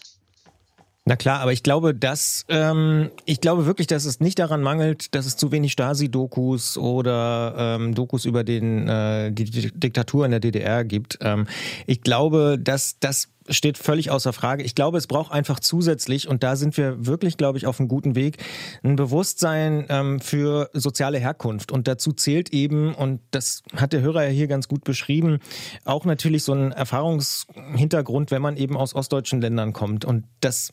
Na 1.06 1.16
klar, 1.16 1.40
aber 1.40 1.52
ich 1.52 1.62
glaube, 1.62 1.94
dass 1.94 2.46
ähm, 2.48 3.10
ich 3.26 3.42
glaube 3.42 3.66
wirklich, 3.66 3.86
dass 3.86 4.06
es 4.06 4.20
nicht 4.20 4.38
daran 4.38 4.62
mangelt, 4.62 5.14
dass 5.14 5.26
es 5.26 5.36
zu 5.36 5.52
wenig 5.52 5.72
Stasi-Dokus 5.72 6.78
oder 6.78 7.54
ähm, 7.58 7.94
Dokus 7.94 8.24
über 8.24 8.42
den 8.42 8.88
äh, 8.88 9.30
die 9.30 9.44
Diktatur 9.44 10.24
in 10.24 10.30
der 10.30 10.40
DDR 10.40 10.82
gibt. 10.82 11.18
Ähm, 11.20 11.46
ich 11.86 12.00
glaube, 12.00 12.56
dass 12.58 12.98
das 13.00 13.28
steht 13.50 13.76
völlig 13.76 14.10
außer 14.10 14.32
Frage. 14.32 14.62
Ich 14.62 14.74
glaube, 14.74 14.96
es 14.96 15.06
braucht 15.06 15.30
einfach 15.30 15.60
zusätzlich, 15.60 16.26
und 16.26 16.42
da 16.42 16.56
sind 16.56 16.78
wir 16.78 17.04
wirklich, 17.04 17.36
glaube 17.36 17.58
ich, 17.58 17.66
auf 17.66 17.78
einem 17.78 17.88
guten 17.88 18.14
Weg, 18.14 18.38
ein 18.82 18.96
Bewusstsein 18.96 19.84
ähm, 19.90 20.20
für 20.20 20.70
soziale 20.72 21.18
Herkunft. 21.18 21.70
Und 21.70 21.86
dazu 21.86 22.12
zählt 22.12 22.54
eben, 22.54 22.94
und 22.94 23.20
das 23.30 23.62
hat 23.76 23.92
der 23.92 24.00
Hörer 24.00 24.24
ja 24.24 24.30
hier 24.30 24.46
ganz 24.46 24.68
gut 24.68 24.84
beschrieben, 24.84 25.40
auch 25.84 26.06
natürlich 26.06 26.44
so 26.44 26.54
ein 26.54 26.72
Erfahrungshintergrund, 26.72 28.30
wenn 28.30 28.40
man 28.40 28.56
eben 28.56 28.78
aus 28.78 28.94
ostdeutschen 28.94 29.42
Ländern 29.42 29.74
kommt. 29.74 30.06
Und 30.06 30.24
das 30.40 30.70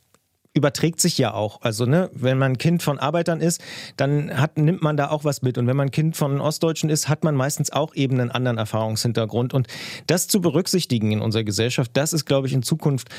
überträgt 0.53 0.99
sich 0.99 1.17
ja 1.17 1.33
auch. 1.33 1.61
Also, 1.61 1.85
ne, 1.85 2.09
wenn 2.13 2.37
man 2.37 2.57
Kind 2.57 2.83
von 2.83 2.99
Arbeitern 2.99 3.39
ist, 3.39 3.61
dann 3.95 4.37
hat, 4.37 4.57
nimmt 4.57 4.81
man 4.81 4.97
da 4.97 5.09
auch 5.09 5.23
was 5.23 5.41
mit. 5.41 5.57
Und 5.57 5.67
wenn 5.67 5.77
man 5.77 5.91
Kind 5.91 6.17
von 6.17 6.41
Ostdeutschen 6.41 6.89
ist, 6.89 7.07
hat 7.07 7.23
man 7.23 7.35
meistens 7.35 7.71
auch 7.71 7.95
eben 7.95 8.19
einen 8.19 8.31
anderen 8.31 8.57
Erfahrungshintergrund. 8.57 9.53
Und 9.53 9.67
das 10.07 10.27
zu 10.27 10.41
berücksichtigen 10.41 11.11
in 11.11 11.21
unserer 11.21 11.43
Gesellschaft, 11.43 11.91
das 11.93 12.13
ist, 12.13 12.25
glaube 12.25 12.47
ich, 12.47 12.53
in 12.53 12.63
Zukunft 12.63 13.09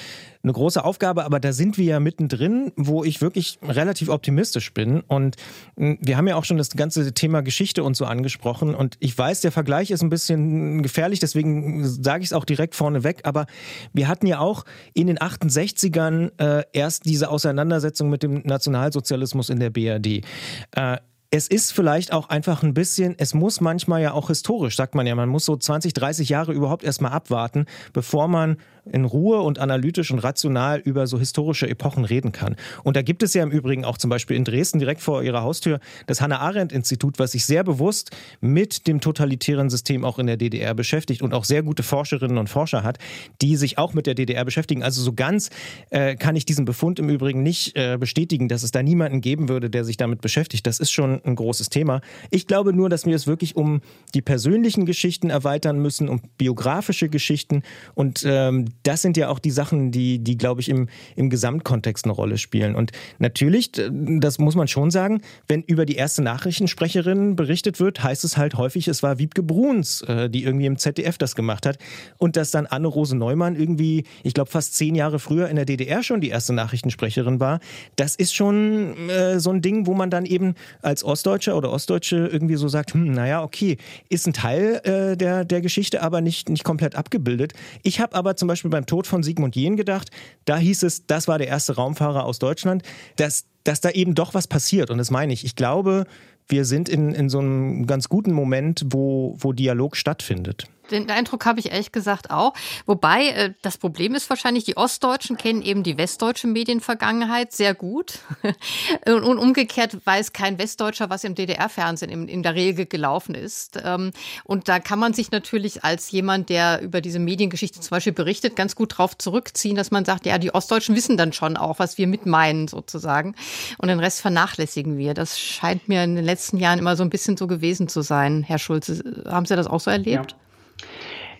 eine 0.42 0.52
große 0.52 0.84
Aufgabe, 0.84 1.24
aber 1.24 1.38
da 1.38 1.52
sind 1.52 1.78
wir 1.78 1.84
ja 1.84 2.00
mittendrin, 2.00 2.72
wo 2.76 3.04
ich 3.04 3.20
wirklich 3.20 3.58
relativ 3.62 4.08
optimistisch 4.08 4.74
bin. 4.74 5.00
Und 5.00 5.36
hm, 5.76 5.98
wir 6.00 6.16
haben 6.16 6.26
ja 6.26 6.36
auch 6.36 6.44
schon 6.44 6.58
das 6.58 6.70
ganze 6.70 7.12
Thema 7.14 7.42
Geschichte 7.42 7.84
und 7.84 7.96
so 7.96 8.04
angesprochen. 8.06 8.74
Und 8.74 8.96
ich 8.98 9.16
weiß, 9.16 9.40
der 9.40 9.52
Vergleich 9.52 9.90
ist 9.90 10.02
ein 10.02 10.10
bisschen 10.10 10.82
gefährlich, 10.82 11.20
deswegen 11.20 11.86
sage 11.86 12.22
ich 12.22 12.30
es 12.30 12.32
auch 12.32 12.44
direkt 12.44 12.74
vorneweg. 12.74 13.20
Aber 13.24 13.46
wir 13.92 14.08
hatten 14.08 14.26
ja 14.26 14.40
auch 14.40 14.64
in 14.94 15.06
den 15.06 15.18
68ern 15.18 16.32
äh, 16.38 16.64
erst 16.72 17.04
diese 17.04 17.30
Auseinandersetzung 17.30 18.10
mit 18.10 18.22
dem 18.22 18.42
Nationalsozialismus 18.44 19.48
in 19.48 19.60
der 19.60 19.70
BRD. 19.70 20.24
Äh, 20.72 20.96
es 21.34 21.48
ist 21.48 21.72
vielleicht 21.72 22.12
auch 22.12 22.28
einfach 22.28 22.62
ein 22.62 22.74
bisschen, 22.74 23.14
es 23.16 23.32
muss 23.32 23.62
manchmal 23.62 24.02
ja 24.02 24.12
auch 24.12 24.28
historisch, 24.28 24.76
sagt 24.76 24.94
man 24.94 25.06
ja, 25.06 25.14
man 25.14 25.30
muss 25.30 25.46
so 25.46 25.56
20, 25.56 25.94
30 25.94 26.28
Jahre 26.28 26.52
überhaupt 26.52 26.84
erstmal 26.84 27.12
abwarten, 27.12 27.64
bevor 27.94 28.28
man 28.28 28.58
in 28.90 29.04
Ruhe 29.04 29.40
und 29.40 29.58
analytisch 29.58 30.10
und 30.10 30.18
rational 30.18 30.80
über 30.80 31.06
so 31.06 31.18
historische 31.18 31.68
Epochen 31.68 32.04
reden 32.04 32.32
kann. 32.32 32.56
Und 32.82 32.96
da 32.96 33.02
gibt 33.02 33.22
es 33.22 33.32
ja 33.34 33.42
im 33.42 33.50
Übrigen 33.50 33.84
auch 33.84 33.96
zum 33.96 34.10
Beispiel 34.10 34.36
in 34.36 34.44
Dresden 34.44 34.80
direkt 34.80 35.00
vor 35.00 35.22
ihrer 35.22 35.42
Haustür 35.42 35.78
das 36.06 36.20
Hannah 36.20 36.40
Arendt 36.40 36.72
Institut, 36.72 37.18
was 37.18 37.32
sich 37.32 37.46
sehr 37.46 37.62
bewusst 37.62 38.10
mit 38.40 38.86
dem 38.88 39.00
totalitären 39.00 39.70
System 39.70 40.04
auch 40.04 40.18
in 40.18 40.26
der 40.26 40.36
DDR 40.36 40.74
beschäftigt 40.74 41.22
und 41.22 41.32
auch 41.32 41.44
sehr 41.44 41.62
gute 41.62 41.82
Forscherinnen 41.82 42.38
und 42.38 42.48
Forscher 42.48 42.82
hat, 42.82 42.98
die 43.40 43.56
sich 43.56 43.78
auch 43.78 43.94
mit 43.94 44.06
der 44.06 44.14
DDR 44.14 44.44
beschäftigen. 44.44 44.82
Also 44.82 45.00
so 45.00 45.12
ganz 45.12 45.50
äh, 45.90 46.16
kann 46.16 46.34
ich 46.34 46.44
diesen 46.44 46.64
Befund 46.64 46.98
im 46.98 47.08
Übrigen 47.08 47.42
nicht 47.42 47.76
äh, 47.76 47.96
bestätigen, 47.98 48.48
dass 48.48 48.64
es 48.64 48.72
da 48.72 48.82
niemanden 48.82 49.20
geben 49.20 49.48
würde, 49.48 49.70
der 49.70 49.84
sich 49.84 49.96
damit 49.96 50.20
beschäftigt. 50.20 50.66
Das 50.66 50.80
ist 50.80 50.90
schon 50.90 51.20
ein 51.24 51.36
großes 51.36 51.70
Thema. 51.70 52.00
Ich 52.30 52.48
glaube 52.48 52.72
nur, 52.72 52.88
dass 52.88 53.06
wir 53.06 53.14
es 53.14 53.28
wirklich 53.28 53.54
um 53.54 53.80
die 54.14 54.22
persönlichen 54.22 54.86
Geschichten 54.86 55.30
erweitern 55.30 55.78
müssen, 55.78 56.08
um 56.08 56.20
biografische 56.36 57.08
Geschichten 57.08 57.62
und 57.94 58.24
ähm, 58.26 58.71
das 58.82 59.02
sind 59.02 59.16
ja 59.16 59.28
auch 59.28 59.38
die 59.38 59.50
Sachen, 59.50 59.90
die, 59.90 60.18
die 60.18 60.36
glaube 60.36 60.60
ich, 60.60 60.68
im, 60.68 60.88
im 61.16 61.30
Gesamtkontext 61.30 62.04
eine 62.04 62.12
Rolle 62.12 62.38
spielen. 62.38 62.74
Und 62.74 62.92
natürlich, 63.18 63.70
das 63.72 64.38
muss 64.38 64.54
man 64.54 64.68
schon 64.68 64.90
sagen, 64.90 65.20
wenn 65.48 65.62
über 65.62 65.86
die 65.86 65.96
erste 65.96 66.22
Nachrichtensprecherin 66.22 67.36
berichtet 67.36 67.80
wird, 67.80 68.02
heißt 68.02 68.24
es 68.24 68.36
halt 68.36 68.56
häufig, 68.56 68.88
es 68.88 69.02
war 69.02 69.18
Wiebke 69.18 69.42
Bruns, 69.42 70.02
äh, 70.02 70.28
die 70.28 70.44
irgendwie 70.44 70.66
im 70.66 70.78
ZDF 70.78 71.18
das 71.18 71.34
gemacht 71.34 71.66
hat. 71.66 71.78
Und 72.18 72.36
dass 72.36 72.50
dann 72.50 72.66
Anne-Rose 72.66 73.16
Neumann 73.16 73.56
irgendwie, 73.56 74.04
ich 74.22 74.34
glaube, 74.34 74.50
fast 74.50 74.74
zehn 74.74 74.94
Jahre 74.94 75.18
früher 75.18 75.48
in 75.48 75.56
der 75.56 75.64
DDR 75.64 76.02
schon 76.02 76.20
die 76.20 76.28
erste 76.28 76.52
Nachrichtensprecherin 76.52 77.40
war, 77.40 77.60
das 77.96 78.16
ist 78.16 78.34
schon 78.34 79.08
äh, 79.08 79.38
so 79.40 79.50
ein 79.50 79.62
Ding, 79.62 79.86
wo 79.86 79.94
man 79.94 80.10
dann 80.10 80.26
eben 80.26 80.54
als 80.82 81.04
Ostdeutscher 81.04 81.56
oder 81.56 81.70
Ostdeutsche 81.70 82.28
irgendwie 82.32 82.56
so 82.56 82.68
sagt, 82.68 82.94
hm, 82.94 83.12
naja, 83.12 83.42
okay, 83.42 83.76
ist 84.08 84.26
ein 84.26 84.32
Teil 84.32 84.80
äh, 84.84 85.16
der, 85.16 85.44
der 85.44 85.60
Geschichte, 85.60 86.02
aber 86.02 86.20
nicht, 86.20 86.48
nicht 86.48 86.64
komplett 86.64 86.96
abgebildet. 86.96 87.52
Ich 87.82 88.00
habe 88.00 88.14
aber 88.14 88.36
zum 88.36 88.48
Beispiel 88.48 88.61
Beispiel 88.62 88.70
beim 88.70 88.86
Tod 88.86 89.08
von 89.08 89.24
Sigmund 89.24 89.56
Jähn 89.56 89.76
gedacht. 89.76 90.10
Da 90.44 90.56
hieß 90.56 90.84
es, 90.84 91.06
das 91.06 91.26
war 91.26 91.38
der 91.38 91.48
erste 91.48 91.74
Raumfahrer 91.74 92.24
aus 92.24 92.38
Deutschland, 92.38 92.82
dass, 93.16 93.46
dass 93.64 93.80
da 93.80 93.90
eben 93.90 94.14
doch 94.14 94.34
was 94.34 94.46
passiert. 94.46 94.90
Und 94.90 94.98
das 94.98 95.10
meine 95.10 95.32
ich. 95.32 95.44
Ich 95.44 95.56
glaube, 95.56 96.04
wir 96.46 96.64
sind 96.64 96.88
in, 96.88 97.12
in 97.12 97.28
so 97.28 97.40
einem 97.40 97.86
ganz 97.86 98.08
guten 98.08 98.32
Moment, 98.32 98.84
wo, 98.86 99.36
wo 99.38 99.52
Dialog 99.52 99.96
stattfindet. 99.96 100.66
Den 100.92 101.10
Eindruck 101.10 101.44
habe 101.46 101.60
ich 101.60 101.72
ehrlich 101.72 101.92
gesagt 101.92 102.30
auch. 102.30 102.54
Wobei, 102.86 103.28
äh, 103.28 103.54
das 103.62 103.78
Problem 103.78 104.14
ist 104.14 104.28
wahrscheinlich, 104.30 104.64
die 104.64 104.76
Ostdeutschen 104.76 105.36
kennen 105.36 105.62
eben 105.62 105.82
die 105.82 105.98
westdeutsche 105.98 106.46
Medienvergangenheit 106.46 107.52
sehr 107.52 107.74
gut. 107.74 108.20
Und 109.06 109.38
umgekehrt 109.38 109.98
weiß 110.04 110.32
kein 110.32 110.58
Westdeutscher, 110.58 111.10
was 111.10 111.24
im 111.24 111.34
DDR-Fernsehen 111.34 112.28
in, 112.28 112.42
der 112.42 112.54
Regel 112.54 112.86
gelaufen 112.86 113.34
ist. 113.34 113.80
Ähm, 113.82 114.12
und 114.44 114.68
da 114.68 114.80
kann 114.80 114.98
man 114.98 115.14
sich 115.14 115.30
natürlich 115.30 115.84
als 115.84 116.10
jemand, 116.10 116.48
der 116.48 116.82
über 116.82 117.00
diese 117.00 117.18
Mediengeschichte 117.18 117.80
zum 117.80 117.90
Beispiel 117.90 118.12
berichtet, 118.12 118.56
ganz 118.56 118.76
gut 118.76 118.98
drauf 118.98 119.16
zurückziehen, 119.16 119.76
dass 119.76 119.90
man 119.90 120.04
sagt, 120.04 120.26
ja, 120.26 120.38
die 120.38 120.54
Ostdeutschen 120.54 120.94
wissen 120.94 121.16
dann 121.16 121.32
schon 121.32 121.56
auch, 121.56 121.78
was 121.78 121.98
wir 121.98 122.06
mit 122.06 122.26
meinen 122.26 122.68
sozusagen. 122.68 123.34
Und 123.78 123.88
den 123.88 124.00
Rest 124.00 124.20
vernachlässigen 124.20 124.98
wir. 124.98 125.14
Das 125.14 125.38
scheint 125.38 125.88
mir 125.88 126.04
in 126.04 126.16
den 126.16 126.24
letzten 126.24 126.58
Jahren 126.58 126.78
immer 126.78 126.96
so 126.96 127.02
ein 127.02 127.10
bisschen 127.10 127.36
so 127.36 127.46
gewesen 127.46 127.88
zu 127.88 128.02
sein, 128.02 128.42
Herr 128.42 128.58
Schulze. 128.58 129.24
Haben 129.26 129.46
Sie 129.46 129.56
das 129.56 129.66
auch 129.66 129.80
so 129.80 129.90
erlebt? 129.90 130.32
Ja, 130.32 130.38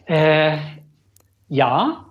äh, 0.07 0.59
ja 1.49 2.07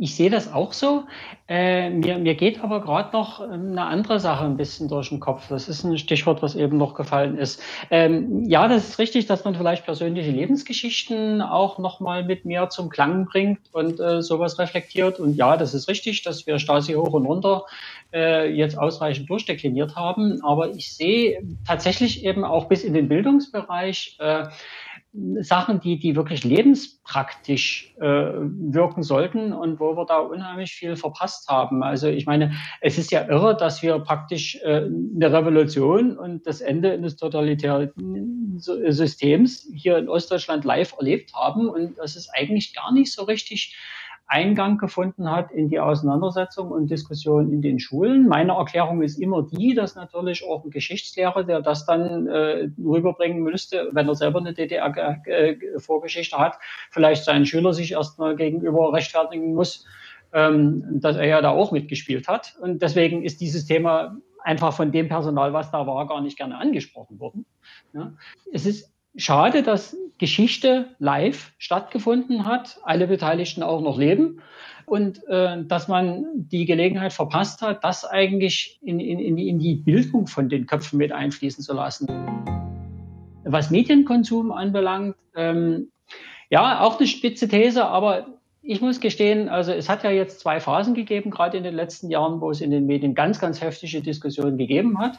ich 0.00 0.14
sehe 0.14 0.30
das 0.30 0.52
auch 0.52 0.72
so. 0.72 1.04
Äh, 1.48 1.90
mir, 1.90 2.18
mir 2.18 2.34
geht 2.34 2.62
aber 2.62 2.80
gerade 2.80 3.10
noch 3.12 3.40
ähm, 3.40 3.72
eine 3.72 3.84
andere 3.84 4.20
Sache 4.20 4.44
ein 4.44 4.56
bisschen 4.56 4.88
durch 4.88 5.08
den 5.08 5.18
Kopf. 5.18 5.48
Das 5.48 5.68
ist 5.68 5.82
ein 5.82 5.98
Stichwort, 5.98 6.40
was 6.40 6.54
eben 6.54 6.76
noch 6.76 6.94
gefallen 6.94 7.36
ist. 7.36 7.60
Ähm, 7.90 8.44
ja, 8.44 8.68
das 8.68 8.90
ist 8.90 8.98
richtig, 8.98 9.26
dass 9.26 9.44
man 9.44 9.56
vielleicht 9.56 9.84
persönliche 9.84 10.30
Lebensgeschichten 10.30 11.42
auch 11.42 11.78
nochmal 11.78 12.24
mit 12.24 12.44
mehr 12.44 12.70
zum 12.70 12.90
Klang 12.90 13.24
bringt 13.24 13.60
und 13.72 13.98
äh, 13.98 14.22
sowas 14.22 14.58
reflektiert. 14.58 15.18
Und 15.18 15.34
ja, 15.34 15.56
das 15.56 15.74
ist 15.74 15.88
richtig, 15.88 16.22
dass 16.22 16.46
wir 16.46 16.60
Stasi 16.60 16.92
hoch 16.92 17.12
und 17.12 17.26
runter 17.26 17.64
äh, 18.12 18.48
jetzt 18.52 18.78
ausreichend 18.78 19.28
durchdekliniert 19.28 19.96
haben. 19.96 20.44
Aber 20.44 20.70
ich 20.70 20.94
sehe 20.94 21.42
tatsächlich 21.66 22.24
eben 22.24 22.44
auch 22.44 22.66
bis 22.66 22.84
in 22.84 22.94
den 22.94 23.08
Bildungsbereich 23.08 24.16
äh, 24.20 24.44
Sachen, 25.40 25.80
die, 25.80 25.98
die 25.98 26.16
wirklich 26.16 26.44
lebenspraktisch 26.44 27.94
äh, 28.00 28.04
wirken 28.04 29.02
sollten 29.02 29.52
und 29.52 29.80
wo 29.80 29.96
wir 29.96 30.06
da 30.06 30.18
unheimlich 30.18 30.72
viel 30.72 30.96
verpasst 30.96 31.48
haben. 31.48 31.82
Also 31.82 32.08
ich 32.08 32.26
meine, 32.26 32.52
es 32.80 32.98
ist 32.98 33.10
ja 33.10 33.26
irre, 33.28 33.56
dass 33.56 33.82
wir 33.82 33.98
praktisch 34.00 34.56
äh, 34.62 34.86
eine 34.86 35.32
Revolution 35.32 36.16
und 36.16 36.46
das 36.46 36.60
Ende 36.60 36.92
eines 36.92 37.16
totalitären 37.16 37.90
Systems 38.58 39.70
hier 39.74 39.98
in 39.98 40.08
Ostdeutschland 40.08 40.64
live 40.64 40.94
erlebt 40.98 41.32
haben 41.34 41.68
und 41.68 41.98
das 41.98 42.16
ist 42.16 42.30
eigentlich 42.34 42.74
gar 42.74 42.92
nicht 42.92 43.12
so 43.12 43.24
richtig 43.24 43.76
Eingang 44.28 44.76
gefunden 44.76 45.30
hat 45.30 45.50
in 45.52 45.70
die 45.70 45.80
Auseinandersetzung 45.80 46.70
und 46.70 46.90
Diskussion 46.90 47.50
in 47.50 47.62
den 47.62 47.80
Schulen. 47.80 48.28
Meine 48.28 48.52
Erklärung 48.52 49.00
ist 49.00 49.18
immer 49.18 49.42
die, 49.42 49.74
dass 49.74 49.94
natürlich 49.94 50.44
auch 50.44 50.64
ein 50.64 50.70
Geschichtslehrer, 50.70 51.44
der 51.44 51.62
das 51.62 51.86
dann 51.86 52.26
äh, 52.26 52.68
rüberbringen 52.78 53.42
müsste, 53.42 53.88
wenn 53.92 54.06
er 54.06 54.14
selber 54.14 54.40
eine 54.40 54.52
DDR-Vorgeschichte 54.52 56.38
hat, 56.38 56.58
vielleicht 56.90 57.24
seinen 57.24 57.46
Schüler 57.46 57.72
sich 57.72 57.92
erstmal 57.92 58.36
gegenüber 58.36 58.92
rechtfertigen 58.92 59.54
muss, 59.54 59.86
ähm, 60.34 61.00
dass 61.00 61.16
er 61.16 61.26
ja 61.26 61.40
da 61.40 61.50
auch 61.50 61.72
mitgespielt 61.72 62.28
hat. 62.28 62.54
Und 62.60 62.82
deswegen 62.82 63.22
ist 63.22 63.40
dieses 63.40 63.64
Thema 63.64 64.18
einfach 64.44 64.74
von 64.74 64.92
dem 64.92 65.08
Personal, 65.08 65.54
was 65.54 65.70
da 65.70 65.86
war, 65.86 66.06
gar 66.06 66.20
nicht 66.20 66.36
gerne 66.36 66.58
angesprochen 66.58 67.18
worden. 67.18 67.46
Ja. 67.94 68.12
Es 68.52 68.66
ist 68.66 68.92
schade, 69.18 69.62
dass 69.62 69.96
Geschichte 70.16 70.86
live 70.98 71.52
stattgefunden 71.58 72.46
hat, 72.46 72.78
alle 72.82 73.06
Beteiligten 73.06 73.62
auch 73.62 73.82
noch 73.82 73.98
leben 73.98 74.40
und 74.86 75.26
äh, 75.28 75.62
dass 75.64 75.86
man 75.88 76.24
die 76.34 76.64
Gelegenheit 76.64 77.12
verpasst 77.12 77.60
hat, 77.60 77.84
das 77.84 78.04
eigentlich 78.04 78.78
in, 78.82 79.00
in, 79.00 79.36
in 79.36 79.58
die 79.58 79.74
Bildung 79.74 80.26
von 80.26 80.48
den 80.48 80.66
Köpfen 80.66 80.98
mit 80.98 81.12
einfließen 81.12 81.62
zu 81.62 81.74
lassen. 81.74 82.06
Was 83.44 83.70
Medienkonsum 83.70 84.50
anbelangt, 84.50 85.16
ähm, 85.36 85.90
ja, 86.50 86.80
auch 86.80 86.98
eine 86.98 87.06
spitze 87.06 87.48
These, 87.48 87.84
aber 87.84 88.38
ich 88.62 88.80
muss 88.80 89.00
gestehen, 89.00 89.48
also 89.48 89.72
es 89.72 89.88
hat 89.88 90.04
ja 90.04 90.10
jetzt 90.10 90.40
zwei 90.40 90.60
Phasen 90.60 90.94
gegeben, 90.94 91.30
gerade 91.30 91.56
in 91.56 91.62
den 91.64 91.74
letzten 91.74 92.10
Jahren, 92.10 92.40
wo 92.40 92.50
es 92.50 92.60
in 92.60 92.70
den 92.70 92.86
Medien 92.86 93.14
ganz, 93.14 93.38
ganz 93.38 93.60
heftige 93.60 94.02
Diskussionen 94.02 94.58
gegeben 94.58 94.98
hat. 94.98 95.18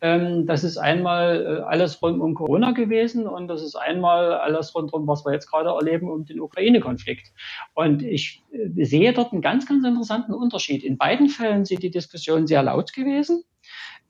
Ähm, 0.00 0.46
das 0.46 0.64
ist 0.64 0.76
einmal 0.76 1.44
äh, 1.44 1.62
alles 1.62 2.02
rund 2.02 2.20
um 2.20 2.34
Corona 2.34 2.72
gewesen 2.72 3.26
und 3.26 3.48
das 3.48 3.62
ist 3.62 3.76
einmal 3.76 4.32
alles 4.34 4.74
rund 4.74 4.92
um, 4.92 5.06
was 5.06 5.24
wir 5.24 5.32
jetzt 5.32 5.50
gerade 5.50 5.70
erleben, 5.70 6.10
um 6.10 6.24
den 6.24 6.40
Ukraine-Konflikt. 6.40 7.32
Und 7.74 8.02
ich 8.02 8.42
äh, 8.52 8.84
sehe 8.84 9.12
dort 9.12 9.32
einen 9.32 9.42
ganz, 9.42 9.66
ganz 9.66 9.84
interessanten 9.86 10.34
Unterschied. 10.34 10.84
In 10.84 10.98
beiden 10.98 11.28
Fällen 11.28 11.64
sind 11.64 11.82
die 11.82 11.90
Diskussionen 11.90 12.46
sehr 12.46 12.62
laut 12.62 12.92
gewesen. 12.92 13.44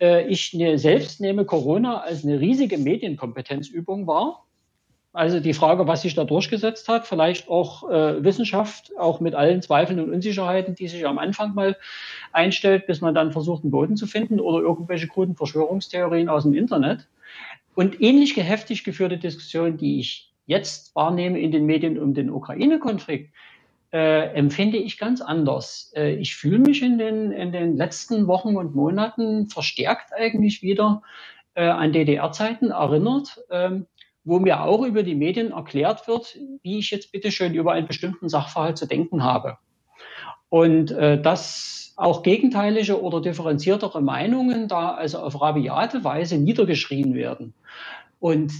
Äh, 0.01 0.27
ich 0.29 0.55
ne, 0.55 0.79
selbst 0.79 1.21
nehme 1.21 1.45
Corona 1.45 2.01
als 2.01 2.25
eine 2.25 2.41
riesige 2.41 2.79
Medienkompetenzübung 2.79 4.07
wahr. 4.07 4.44
Also 5.15 5.39
die 5.39 5.55
Frage, 5.55 5.87
was 5.87 6.03
sich 6.03 6.17
da 6.17 6.25
durchgesetzt 6.25 6.89
hat, 6.89 7.07
vielleicht 7.07 7.49
auch 7.49 7.89
äh, 7.89 8.25
Wissenschaft, 8.25 8.91
auch 8.99 9.21
mit 9.21 9.37
allen 9.37 9.63
Zweifeln 9.63 10.01
und 10.01 10.13
Unsicherheiten, 10.13 10.75
die 10.75 10.89
sich 10.89 11.07
am 11.07 11.19
Anfang 11.19 11.55
mal 11.55 11.77
einstellt, 12.33 12.89
bis 12.89 13.01
man 13.01 13.15
dann 13.15 13.31
versucht, 13.31 13.63
einen 13.63 13.71
Boden 13.71 13.97
zu 13.97 14.09
finden 14.09 14.41
oder 14.41 14.59
irgendwelche 14.59 15.07
kruden 15.07 15.37
Verschwörungstheorien 15.37 16.29
aus 16.29 16.43
dem 16.43 16.53
Internet. 16.53 17.07
Und 17.77 18.01
ähnlich 18.03 18.37
heftig 18.37 18.83
geführte 18.83 19.17
Diskussionen, 19.17 19.77
die 19.77 20.01
ich 20.01 20.33
jetzt 20.47 20.97
wahrnehme 20.97 21.39
in 21.39 21.53
den 21.53 21.65
Medien 21.65 21.97
um 21.97 22.13
den 22.13 22.29
Ukraine-Konflikt, 22.29 23.33
äh, 23.93 24.35
empfinde 24.35 24.79
ich 24.79 24.99
ganz 24.99 25.21
anders. 25.21 25.93
Äh, 25.95 26.17
ich 26.17 26.35
fühle 26.35 26.59
mich 26.59 26.83
in 26.83 26.99
den, 26.99 27.31
in 27.31 27.53
den 27.53 27.77
letzten 27.77 28.27
Wochen 28.27 28.57
und 28.57 28.75
Monaten 28.75 29.47
verstärkt 29.47 30.13
eigentlich 30.13 30.61
wieder 30.61 31.03
äh, 31.55 31.69
an 31.69 31.93
DDR-Zeiten 31.93 32.73
erinnert. 32.73 33.41
Ähm, 33.51 33.87
wo 34.25 34.39
mir 34.39 34.63
auch 34.63 34.83
über 34.85 35.03
die 35.03 35.15
Medien 35.15 35.53
erklärt 35.53 36.09
wird, 36.09 36.39
wie 36.63 36.79
ich 36.79 36.91
jetzt 36.91 37.13
bitte 37.13 37.31
schön 37.31 37.55
über 37.55 37.73
einen 37.73 37.87
bestimmten 37.87 38.29
Sachverhalt 38.29 38.79
zu 38.79 38.87
denken 38.87 39.23
habe. 39.23 39.59
Und 40.49 40.91
äh, 40.93 41.21
dass 41.21 41.93
auch 41.97 42.23
gegenteilige 42.23 43.01
oder 43.01 43.21
differenziertere 43.21 44.01
Meinungen 44.01 44.67
da 44.69 44.93
also 44.93 45.19
auf 45.19 45.41
rabiate 45.41 46.03
Weise 46.05 46.39
niedergeschrien 46.39 47.15
werden. 47.15 47.55
Und 48.19 48.53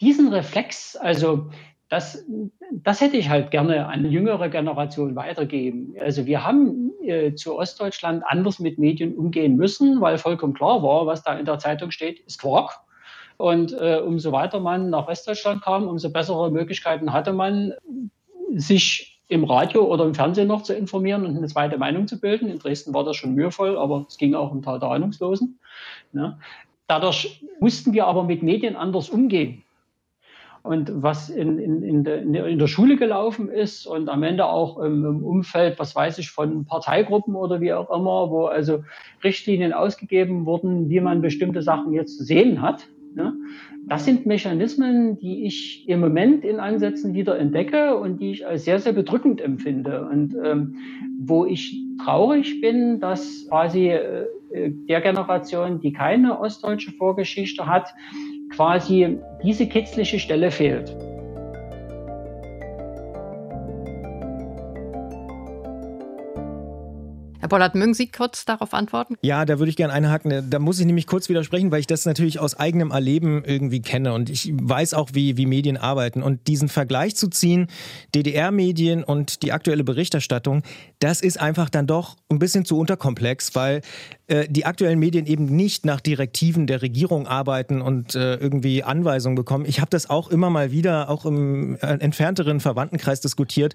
diesen 0.00 0.28
Reflex, 0.32 0.96
also 0.96 1.50
das, 1.88 2.24
das 2.72 3.00
hätte 3.00 3.16
ich 3.16 3.28
halt 3.28 3.50
gerne 3.50 3.86
an 3.86 4.10
jüngere 4.10 4.48
Generationen 4.48 5.16
weitergeben. 5.16 5.94
Also 6.00 6.26
wir 6.26 6.44
haben 6.44 6.92
äh, 7.02 7.34
zu 7.34 7.56
Ostdeutschland 7.56 8.24
anders 8.26 8.58
mit 8.58 8.78
Medien 8.78 9.14
umgehen 9.14 9.56
müssen, 9.56 10.00
weil 10.00 10.18
vollkommen 10.18 10.54
klar 10.54 10.82
war, 10.82 11.06
was 11.06 11.22
da 11.22 11.38
in 11.38 11.46
der 11.46 11.58
Zeitung 11.58 11.90
steht, 11.90 12.20
ist 12.20 12.40
Quark. 12.40 12.80
Und 13.36 13.72
äh, 13.72 14.00
umso 14.04 14.32
weiter 14.32 14.60
man 14.60 14.90
nach 14.90 15.08
Westdeutschland 15.08 15.62
kam, 15.62 15.88
umso 15.88 16.10
bessere 16.10 16.50
Möglichkeiten 16.50 17.12
hatte 17.12 17.32
man, 17.32 17.74
sich 18.56 19.20
im 19.28 19.44
Radio 19.44 19.84
oder 19.84 20.04
im 20.04 20.14
Fernsehen 20.14 20.48
noch 20.48 20.62
zu 20.62 20.74
informieren 20.74 21.24
und 21.24 21.36
eine 21.36 21.46
zweite 21.46 21.78
Meinung 21.78 22.06
zu 22.06 22.20
bilden. 22.20 22.48
In 22.48 22.58
Dresden 22.58 22.94
war 22.94 23.04
das 23.04 23.16
schon 23.16 23.34
mühevoll, 23.34 23.76
aber 23.76 24.06
es 24.08 24.18
ging 24.18 24.34
auch 24.34 24.52
im 24.52 24.62
Tal 24.62 24.78
der 24.78 24.90
Ahnungslosen. 24.90 25.58
Ne? 26.12 26.38
Dadurch 26.86 27.42
mussten 27.58 27.92
wir 27.94 28.06
aber 28.06 28.24
mit 28.24 28.42
Medien 28.42 28.76
anders 28.76 29.08
umgehen. 29.08 29.62
Und 30.62 30.90
was 31.02 31.28
in, 31.28 31.58
in, 31.58 31.82
in, 31.82 32.04
der, 32.04 32.22
in 32.22 32.58
der 32.58 32.66
Schule 32.68 32.96
gelaufen 32.96 33.50
ist 33.50 33.86
und 33.86 34.08
am 34.08 34.22
Ende 34.22 34.46
auch 34.46 34.78
im, 34.78 35.04
im 35.04 35.22
Umfeld, 35.22 35.78
was 35.78 35.94
weiß 35.94 36.16
ich, 36.18 36.30
von 36.30 36.64
Parteigruppen 36.64 37.34
oder 37.34 37.60
wie 37.60 37.74
auch 37.74 37.90
immer, 37.90 38.30
wo 38.30 38.46
also 38.46 38.82
Richtlinien 39.22 39.74
ausgegeben 39.74 40.46
wurden, 40.46 40.88
wie 40.88 41.00
man 41.00 41.20
bestimmte 41.20 41.60
Sachen 41.60 41.92
jetzt 41.92 42.16
zu 42.16 42.24
sehen 42.24 42.62
hat, 42.62 42.86
Ne? 43.14 43.34
Das 43.86 44.04
sind 44.04 44.26
Mechanismen, 44.26 45.18
die 45.18 45.46
ich 45.46 45.88
im 45.88 46.00
Moment 46.00 46.44
in 46.44 46.58
Ansätzen 46.58 47.14
wieder 47.14 47.38
entdecke 47.38 47.96
und 47.96 48.20
die 48.20 48.30
ich 48.32 48.46
als 48.46 48.64
sehr, 48.64 48.78
sehr 48.78 48.92
bedrückend 48.92 49.40
empfinde. 49.40 50.06
Und 50.10 50.34
ähm, 50.42 50.76
wo 51.18 51.44
ich 51.44 51.80
traurig 52.02 52.60
bin, 52.60 53.00
dass 53.00 53.46
quasi 53.48 53.88
äh, 53.88 54.26
der 54.52 55.00
Generation, 55.00 55.80
die 55.80 55.92
keine 55.92 56.40
ostdeutsche 56.40 56.92
Vorgeschichte 56.92 57.66
hat, 57.66 57.94
quasi 58.50 59.18
diese 59.42 59.66
kitzliche 59.66 60.18
Stelle 60.18 60.50
fehlt. 60.50 60.96
Herr 67.44 67.48
Bollert, 67.48 67.74
mögen 67.74 67.92
Sie 67.92 68.06
kurz 68.06 68.46
darauf 68.46 68.72
antworten? 68.72 69.18
Ja, 69.20 69.44
da 69.44 69.58
würde 69.58 69.68
ich 69.68 69.76
gerne 69.76 69.92
einhaken. 69.92 70.48
Da 70.48 70.58
muss 70.58 70.80
ich 70.80 70.86
nämlich 70.86 71.06
kurz 71.06 71.28
widersprechen, 71.28 71.70
weil 71.70 71.80
ich 71.80 71.86
das 71.86 72.06
natürlich 72.06 72.38
aus 72.38 72.58
eigenem 72.58 72.90
Erleben 72.90 73.44
irgendwie 73.44 73.82
kenne 73.82 74.14
und 74.14 74.30
ich 74.30 74.50
weiß 74.54 74.94
auch, 74.94 75.10
wie, 75.12 75.36
wie 75.36 75.44
Medien 75.44 75.76
arbeiten. 75.76 76.22
Und 76.22 76.46
diesen 76.46 76.70
Vergleich 76.70 77.16
zu 77.16 77.28
ziehen, 77.28 77.66
DDR-Medien 78.14 79.04
und 79.04 79.42
die 79.42 79.52
aktuelle 79.52 79.84
Berichterstattung, 79.84 80.62
das 81.00 81.20
ist 81.20 81.38
einfach 81.38 81.68
dann 81.68 81.86
doch 81.86 82.16
ein 82.30 82.38
bisschen 82.38 82.64
zu 82.64 82.78
unterkomplex, 82.78 83.54
weil 83.54 83.82
äh, 84.26 84.46
die 84.48 84.64
aktuellen 84.64 84.98
Medien 84.98 85.26
eben 85.26 85.46
nicht 85.46 85.84
nach 85.84 86.00
Direktiven 86.00 86.66
der 86.66 86.82
Regierung 86.82 87.26
arbeiten 87.26 87.82
und 87.82 88.14
äh, 88.14 88.36
irgendwie 88.36 88.82
Anweisungen 88.82 89.34
bekommen. 89.34 89.66
Ich 89.66 89.80
habe 89.80 89.90
das 89.90 90.08
auch 90.08 90.30
immer 90.30 90.50
mal 90.50 90.72
wieder, 90.72 91.10
auch 91.10 91.26
im 91.26 91.76
äh, 91.76 91.86
entfernteren 91.98 92.60
Verwandtenkreis 92.60 93.20
diskutiert, 93.20 93.74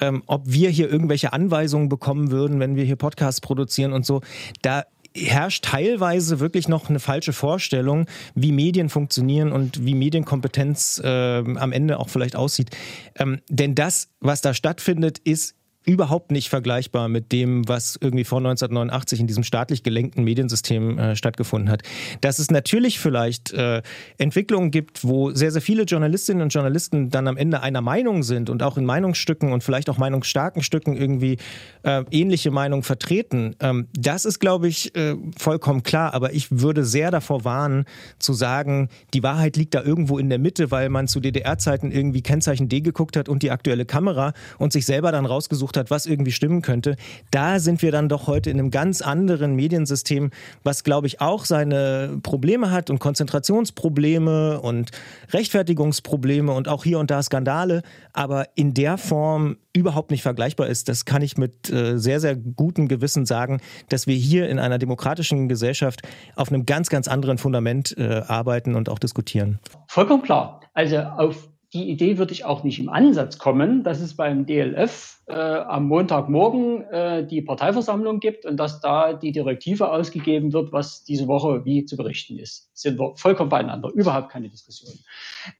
ähm, 0.00 0.22
ob 0.26 0.42
wir 0.46 0.70
hier 0.70 0.90
irgendwelche 0.90 1.32
Anweisungen 1.32 1.88
bekommen 1.88 2.30
würden, 2.30 2.60
wenn 2.60 2.76
wir 2.76 2.84
hier 2.84 2.96
Podcasts 2.96 3.40
produzieren 3.40 3.92
und 3.92 4.06
so. 4.06 4.22
Da 4.62 4.84
herrscht 5.14 5.64
teilweise 5.64 6.40
wirklich 6.40 6.68
noch 6.68 6.88
eine 6.88 7.00
falsche 7.00 7.32
Vorstellung, 7.32 8.06
wie 8.34 8.52
Medien 8.52 8.88
funktionieren 8.88 9.52
und 9.52 9.84
wie 9.84 9.94
Medienkompetenz 9.94 11.00
äh, 11.04 11.08
am 11.08 11.72
Ende 11.72 11.98
auch 11.98 12.08
vielleicht 12.08 12.36
aussieht. 12.36 12.70
Ähm, 13.16 13.40
denn 13.48 13.74
das, 13.74 14.08
was 14.20 14.40
da 14.40 14.54
stattfindet, 14.54 15.18
ist 15.18 15.56
überhaupt 15.84 16.30
nicht 16.30 16.50
vergleichbar 16.50 17.08
mit 17.08 17.32
dem, 17.32 17.66
was 17.66 17.98
irgendwie 18.00 18.24
vor 18.24 18.38
1989 18.38 19.20
in 19.20 19.26
diesem 19.26 19.44
staatlich 19.44 19.82
gelenkten 19.82 20.24
Mediensystem 20.24 20.98
äh, 20.98 21.16
stattgefunden 21.16 21.70
hat. 21.70 21.82
Dass 22.20 22.38
es 22.38 22.50
natürlich 22.50 23.00
vielleicht 23.00 23.52
äh, 23.52 23.80
Entwicklungen 24.18 24.70
gibt, 24.70 25.04
wo 25.04 25.30
sehr, 25.30 25.50
sehr 25.50 25.62
viele 25.62 25.84
Journalistinnen 25.84 26.42
und 26.42 26.52
Journalisten 26.52 27.08
dann 27.08 27.26
am 27.26 27.38
Ende 27.38 27.62
einer 27.62 27.80
Meinung 27.80 28.22
sind 28.22 28.50
und 28.50 28.62
auch 28.62 28.76
in 28.76 28.84
Meinungsstücken 28.84 29.52
und 29.52 29.64
vielleicht 29.64 29.88
auch 29.88 29.96
meinungsstarken 29.96 30.62
Stücken 30.62 30.96
irgendwie 30.96 31.38
äh, 31.82 32.04
ähnliche 32.10 32.50
Meinungen 32.50 32.82
vertreten. 32.82 33.56
Ähm, 33.60 33.88
das 33.94 34.26
ist, 34.26 34.38
glaube 34.38 34.68
ich, 34.68 34.94
äh, 34.96 35.16
vollkommen 35.38 35.82
klar. 35.82 36.12
Aber 36.12 36.34
ich 36.34 36.48
würde 36.50 36.84
sehr 36.84 37.10
davor 37.10 37.44
warnen, 37.44 37.86
zu 38.18 38.34
sagen, 38.34 38.90
die 39.14 39.22
Wahrheit 39.22 39.56
liegt 39.56 39.74
da 39.74 39.82
irgendwo 39.82 40.18
in 40.18 40.28
der 40.28 40.38
Mitte, 40.38 40.70
weil 40.70 40.90
man 40.90 41.08
zu 41.08 41.20
DDR-Zeiten 41.20 41.90
irgendwie 41.90 42.20
Kennzeichen 42.20 42.68
D 42.68 42.82
geguckt 42.82 43.16
hat 43.16 43.30
und 43.30 43.42
die 43.42 43.50
aktuelle 43.50 43.86
Kamera 43.86 44.34
und 44.58 44.74
sich 44.74 44.84
selber 44.84 45.10
dann 45.10 45.24
rausgesucht 45.24 45.69
rausgesucht 45.70 45.76
hat, 45.76 45.90
was 45.90 46.06
irgendwie 46.06 46.32
stimmen 46.32 46.62
könnte. 46.62 46.96
Da 47.30 47.58
sind 47.58 47.82
wir 47.82 47.92
dann 47.92 48.08
doch 48.08 48.26
heute 48.26 48.50
in 48.50 48.58
einem 48.58 48.70
ganz 48.70 49.02
anderen 49.02 49.54
Mediensystem, 49.54 50.30
was, 50.64 50.84
glaube 50.84 51.06
ich, 51.06 51.20
auch 51.20 51.44
seine 51.44 52.18
Probleme 52.22 52.70
hat 52.70 52.90
und 52.90 52.98
Konzentrationsprobleme 52.98 54.60
und 54.60 54.90
Rechtfertigungsprobleme 55.32 56.52
und 56.52 56.68
auch 56.68 56.84
hier 56.84 56.98
und 56.98 57.10
da 57.10 57.22
Skandale, 57.22 57.82
aber 58.12 58.46
in 58.54 58.74
der 58.74 58.98
Form 58.98 59.56
überhaupt 59.72 60.10
nicht 60.10 60.22
vergleichbar 60.22 60.66
ist. 60.66 60.88
Das 60.88 61.04
kann 61.04 61.22
ich 61.22 61.36
mit 61.38 61.70
äh, 61.70 61.96
sehr, 61.96 62.18
sehr 62.18 62.34
gutem 62.34 62.88
Gewissen 62.88 63.24
sagen, 63.24 63.60
dass 63.88 64.06
wir 64.06 64.16
hier 64.16 64.48
in 64.48 64.58
einer 64.58 64.78
demokratischen 64.78 65.48
Gesellschaft 65.48 66.02
auf 66.34 66.48
einem 66.48 66.66
ganz, 66.66 66.88
ganz 66.88 67.06
anderen 67.06 67.38
Fundament 67.38 67.96
äh, 67.96 68.22
arbeiten 68.26 68.74
und 68.74 68.88
auch 68.88 68.98
diskutieren. 68.98 69.60
Vollkommen 69.86 70.22
klar. 70.22 70.60
Also 70.74 70.98
auf 70.98 71.48
die 71.72 71.88
Idee 71.88 72.18
würde 72.18 72.32
ich 72.32 72.44
auch 72.44 72.64
nicht 72.64 72.80
im 72.80 72.88
Ansatz 72.88 73.38
kommen, 73.38 73.84
dass 73.84 74.00
es 74.00 74.16
beim 74.16 74.44
DLF 74.44 75.20
äh, 75.26 75.34
am 75.34 75.86
Montagmorgen 75.86 76.82
äh, 76.90 77.24
die 77.24 77.42
Parteiversammlung 77.42 78.18
gibt 78.18 78.44
und 78.44 78.56
dass 78.56 78.80
da 78.80 79.12
die 79.12 79.30
Direktive 79.30 79.92
ausgegeben 79.92 80.52
wird, 80.52 80.72
was 80.72 81.04
diese 81.04 81.28
Woche 81.28 81.64
wie 81.64 81.84
zu 81.84 81.96
berichten 81.96 82.38
ist. 82.38 82.70
Sind 82.76 82.98
wir 82.98 83.14
vollkommen 83.14 83.50
beieinander, 83.50 83.90
überhaupt 83.90 84.30
keine 84.30 84.48
Diskussion. 84.48 84.92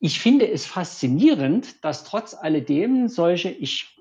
Ich 0.01 0.19
finde 0.19 0.51
es 0.51 0.67
faszinierend, 0.67 1.85
dass 1.85 2.03
trotz 2.03 2.35
alledem 2.35 3.07
solche, 3.07 3.51
ich, 3.51 3.97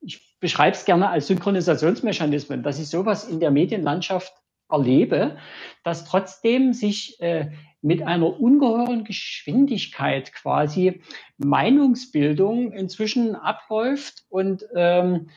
ich 0.00 0.40
beschreibe 0.40 0.76
es 0.76 0.84
gerne 0.84 1.10
als 1.10 1.28
Synchronisationsmechanismen, 1.28 2.64
dass 2.64 2.80
ich 2.80 2.88
sowas 2.88 3.28
in 3.28 3.38
der 3.38 3.52
Medienlandschaft 3.52 4.32
erlebe, 4.72 5.36
dass 5.84 6.04
trotzdem 6.04 6.72
sich 6.72 7.20
äh, 7.20 7.50
mit 7.82 8.02
einer 8.02 8.40
ungeheuren 8.40 9.04
Geschwindigkeit 9.04 10.32
quasi 10.32 11.02
Meinungsbildung 11.38 12.72
inzwischen 12.72 13.34
abläuft 13.34 14.24
und 14.28 14.64
ähm, 14.74 15.28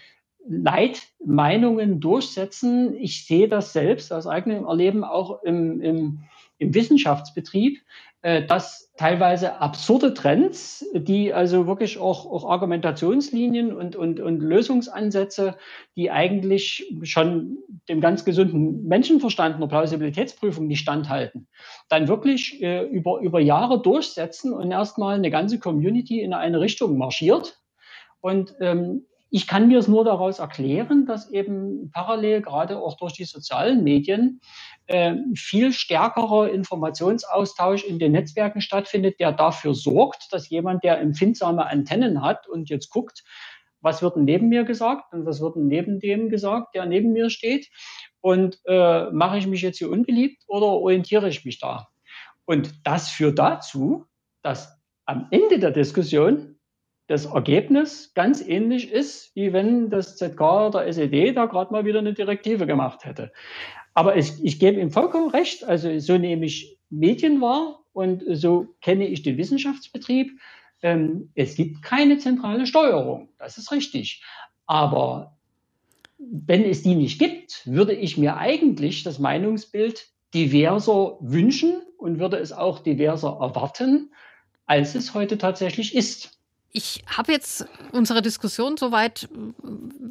Leitmeinungen 0.47 1.99
durchsetzen. 1.99 2.95
Ich 2.95 3.25
sehe 3.25 3.47
das 3.47 3.73
selbst 3.73 4.13
aus 4.13 4.27
eigenem 4.27 4.65
Erleben 4.65 5.03
auch 5.03 5.41
im, 5.43 5.81
im, 5.81 6.23
im 6.57 6.73
Wissenschaftsbetrieb, 6.73 7.79
äh, 8.21 8.45
dass 8.45 8.91
teilweise 8.97 9.59
absurde 9.59 10.13
Trends, 10.13 10.85
die 10.93 11.33
also 11.33 11.67
wirklich 11.67 11.97
auch, 11.97 12.25
auch 12.25 12.49
Argumentationslinien 12.49 13.71
und, 13.71 13.95
und, 13.95 14.19
und 14.19 14.39
Lösungsansätze, 14.39 15.57
die 15.95 16.09
eigentlich 16.09 16.91
schon 17.03 17.57
dem 17.89 18.01
ganz 18.01 18.25
gesunden 18.25 18.87
Menschenverstand 18.87 19.57
einer 19.57 19.67
Plausibilitätsprüfung 19.67 20.65
nicht 20.65 20.79
standhalten, 20.79 21.47
dann 21.89 22.07
wirklich 22.07 22.61
äh, 22.63 22.83
über, 22.85 23.19
über 23.19 23.39
Jahre 23.39 23.81
durchsetzen 23.81 24.53
und 24.53 24.71
erstmal 24.71 25.15
eine 25.15 25.29
ganze 25.29 25.59
Community 25.59 26.21
in 26.21 26.33
eine 26.33 26.61
Richtung 26.61 26.97
marschiert. 26.97 27.59
Und 28.21 28.55
ähm, 28.59 29.05
ich 29.29 29.47
kann 29.47 29.67
mir 29.67 29.79
es 29.79 29.87
nur 29.87 30.05
daraus 30.05 30.39
erklären, 30.39 31.05
dass 31.05 31.29
eben 31.31 31.89
parallel 31.91 32.41
gerade 32.41 32.77
auch 32.79 32.95
durch 32.97 33.13
die 33.13 33.25
sozialen 33.25 33.83
Medien 33.83 34.39
äh, 34.87 35.15
viel 35.35 35.73
stärkerer 35.73 36.49
Informationsaustausch 36.51 37.83
in 37.83 37.99
den 37.99 38.13
Netzwerken 38.13 38.61
stattfindet, 38.61 39.19
der 39.19 39.31
dafür 39.31 39.73
sorgt, 39.73 40.31
dass 40.31 40.49
jemand, 40.49 40.83
der 40.83 40.99
empfindsame 40.99 41.65
Antennen 41.65 42.21
hat 42.21 42.47
und 42.47 42.69
jetzt 42.69 42.89
guckt, 42.89 43.23
was 43.81 44.01
wird 44.01 44.17
neben 44.17 44.49
mir 44.49 44.63
gesagt 44.63 45.13
und 45.13 45.25
was 45.25 45.41
wird 45.41 45.55
neben 45.57 45.99
dem 45.99 46.29
gesagt, 46.29 46.73
der 46.75 46.85
neben 46.85 47.13
mir 47.13 47.29
steht 47.29 47.69
und 48.21 48.59
äh, 48.65 49.11
mache 49.11 49.37
ich 49.37 49.47
mich 49.47 49.61
jetzt 49.61 49.77
hier 49.77 49.91
unbeliebt 49.91 50.43
oder 50.47 50.65
orientiere 50.67 51.29
ich 51.29 51.45
mich 51.45 51.59
da? 51.59 51.87
Und 52.45 52.85
das 52.85 53.09
führt 53.09 53.37
dazu, 53.39 54.05
dass 54.41 54.79
am 55.05 55.27
Ende 55.31 55.59
der 55.59 55.71
Diskussion 55.71 56.54
das 57.07 57.25
Ergebnis 57.25 58.13
ganz 58.13 58.41
ähnlich 58.41 58.91
ist, 58.91 59.35
wie 59.35 59.53
wenn 59.53 59.89
das 59.89 60.15
ZK 60.17 60.41
oder 60.67 60.87
SED 60.87 61.33
da 61.33 61.45
gerade 61.45 61.71
mal 61.71 61.85
wieder 61.85 61.99
eine 61.99 62.13
Direktive 62.13 62.65
gemacht 62.65 63.05
hätte. 63.05 63.31
Aber 63.93 64.17
ich, 64.17 64.43
ich 64.43 64.59
gebe 64.59 64.79
ihm 64.79 64.91
vollkommen 64.91 65.29
recht. 65.29 65.63
Also 65.63 65.99
so 65.99 66.17
nehme 66.17 66.45
ich 66.45 66.77
Medien 66.89 67.41
wahr 67.41 67.83
und 67.93 68.23
so 68.27 68.75
kenne 68.81 69.07
ich 69.07 69.23
den 69.23 69.37
Wissenschaftsbetrieb. 69.37 70.39
Ähm, 70.81 71.31
es 71.35 71.55
gibt 71.55 71.81
keine 71.81 72.17
zentrale 72.17 72.65
Steuerung. 72.65 73.29
Das 73.37 73.57
ist 73.57 73.71
richtig. 73.71 74.23
Aber 74.65 75.37
wenn 76.17 76.63
es 76.63 76.81
die 76.81 76.95
nicht 76.95 77.19
gibt, 77.19 77.61
würde 77.65 77.93
ich 77.93 78.17
mir 78.17 78.37
eigentlich 78.37 79.03
das 79.03 79.19
Meinungsbild 79.19 80.07
diverser 80.33 81.17
wünschen 81.21 81.81
und 81.97 82.19
würde 82.19 82.37
es 82.37 82.51
auch 82.51 82.79
diverser 82.79 83.37
erwarten, 83.39 84.11
als 84.65 84.95
es 84.95 85.13
heute 85.13 85.37
tatsächlich 85.37 85.95
ist. 85.95 86.34
Ich 86.77 87.05
habe 87.07 87.31
jetzt 87.31 87.65
unsere 87.93 88.21
Diskussion 88.21 88.75
soweit 88.75 89.29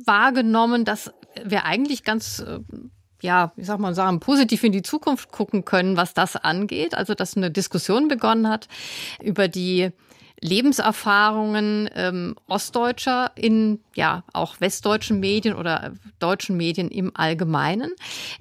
wahrgenommen, 0.07 0.87
dass 0.87 1.13
wir 1.45 1.67
eigentlich 1.67 2.05
ganz 2.05 2.39
äh, 2.39 2.61
ja, 3.21 3.53
wie 3.57 3.65
sag 3.65 3.81
man 3.81 3.95
sagen, 3.95 4.19
positiv 4.19 4.65
in 4.65 4.73
die 4.73 4.81
Zukunft 4.81 5.31
gucken 5.31 5.67
können, 5.67 5.99
was 5.99 6.15
das 6.15 6.37
angeht. 6.37 6.95
Also, 6.95 7.13
dass 7.13 7.37
eine 7.37 7.51
Diskussion 7.51 8.09
begonnen 8.09 8.49
hat 8.49 8.69
über 9.23 9.47
die 9.47 9.91
Lebenserfahrungen 10.41 11.91
ähm, 11.95 12.35
Ostdeutscher 12.49 13.33
in 13.35 13.81
ja 13.95 14.25
auch 14.33 14.59
westdeutschen 14.61 15.21
Medien 15.21 15.55
oder 15.57 15.93
deutschen 16.19 16.57
Medien 16.57 16.91
im 16.91 17.13
Allgemeinen. 17.15 17.93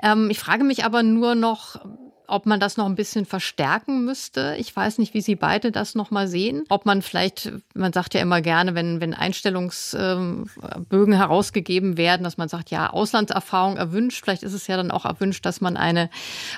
Ähm, 0.01 0.29
ich 0.29 0.39
frage 0.39 0.63
mich 0.63 0.85
aber 0.85 1.03
nur 1.03 1.35
noch, 1.35 1.85
ob 2.27 2.45
man 2.45 2.59
das 2.59 2.77
noch 2.77 2.85
ein 2.85 2.95
bisschen 2.95 3.25
verstärken 3.25 4.05
müsste. 4.05 4.55
Ich 4.57 4.75
weiß 4.75 4.97
nicht, 4.97 5.13
wie 5.13 5.21
Sie 5.21 5.35
beide 5.35 5.71
das 5.71 5.95
noch 5.95 6.11
mal 6.11 6.27
sehen. 6.27 6.63
Ob 6.69 6.85
man 6.85 7.01
vielleicht, 7.01 7.51
man 7.73 7.93
sagt 7.93 8.13
ja 8.13 8.21
immer 8.21 8.41
gerne, 8.41 8.75
wenn, 8.75 9.01
wenn 9.01 9.13
Einstellungsbögen 9.13 11.13
herausgegeben 11.13 11.97
werden, 11.97 12.23
dass 12.23 12.37
man 12.37 12.49
sagt, 12.49 12.71
ja, 12.71 12.89
Auslandserfahrung 12.89 13.77
erwünscht. 13.77 14.23
Vielleicht 14.23 14.43
ist 14.43 14.53
es 14.53 14.67
ja 14.67 14.77
dann 14.77 14.91
auch 14.91 15.05
erwünscht, 15.05 15.45
dass 15.45 15.61
man 15.61 15.77
eine 15.77 16.09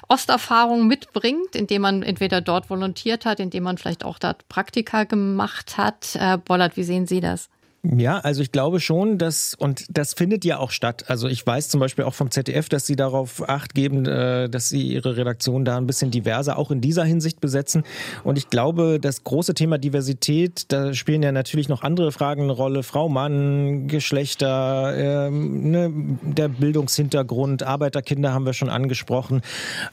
Osterfahrung 0.08 0.88
mitbringt, 0.88 1.56
indem 1.56 1.82
man 1.82 2.04
entweder 2.04 2.41
dort 2.41 2.69
volontiert 2.69 3.25
hat, 3.25 3.39
indem 3.39 3.63
man 3.63 3.78
vielleicht 3.78 4.06
auch 4.06 4.19
dort 4.19 4.47
Praktika 4.49 5.04
gemacht 5.04 5.78
hat. 5.78 6.12
Herr 6.13 6.38
Bollert, 6.38 6.78
wie 6.78 6.84
sehen 6.84 7.08
Sie 7.08 7.21
das? 7.21 7.49
Ja, 7.98 8.19
also 8.19 8.41
ich 8.41 8.52
glaube 8.52 8.80
schon, 8.80 9.17
dass, 9.17 9.54
und 9.54 9.86
das 9.89 10.13
findet 10.13 10.43
ja 10.43 10.58
auch 10.58 10.71
statt. 10.71 11.06
Also 11.08 11.28
ich 11.28 11.45
weiß 11.45 11.69
zum 11.69 11.80
Beispiel 11.80 12.06
auch 12.06 12.15
vom 12.15 12.32
ZDF, 12.32 12.67
dass 12.67 12.88
sie 12.88 12.95
darauf 12.95 13.48
acht 13.48 13.76
geben, 13.76 14.06
äh, 14.06 14.50
dass 14.50 14.69
sie 14.69 14.93
ihre 14.93 15.17
Redaktion 15.17 15.65
da 15.65 15.78
ein 15.78 15.86
bisschen 15.86 16.10
diverser 16.10 16.58
auch 16.58 16.71
in 16.71 16.82
dieser 16.82 17.04
Hinsicht 17.04 17.41
besetzen. 17.41 17.84
Und 18.24 18.38
ich 18.38 18.50
glaube, 18.50 19.00
das 19.00 19.24
große 19.24 19.54
Thema 19.54 19.78
Diversität, 19.78 20.65
da 20.69 20.93
spielen 20.93 21.21
ja 21.21 21.32
natürlich 21.32 21.69
noch 21.69 21.84
andere 21.84 22.12
Fragen 22.12 22.43
eine 22.43 22.54
Rolle. 22.54 22.82
Frau, 22.82 23.08
Mann, 23.08 23.88
Geschlechter, 23.88 25.28
ähm, 25.28 25.69
ne, 25.69 25.91
der 26.24 26.48
Bildungshintergrund, 26.48 27.63
Arbeiterkinder 27.63 28.34
haben 28.34 28.45
wir 28.45 28.54
schon 28.54 28.69
angesprochen. 28.69 29.41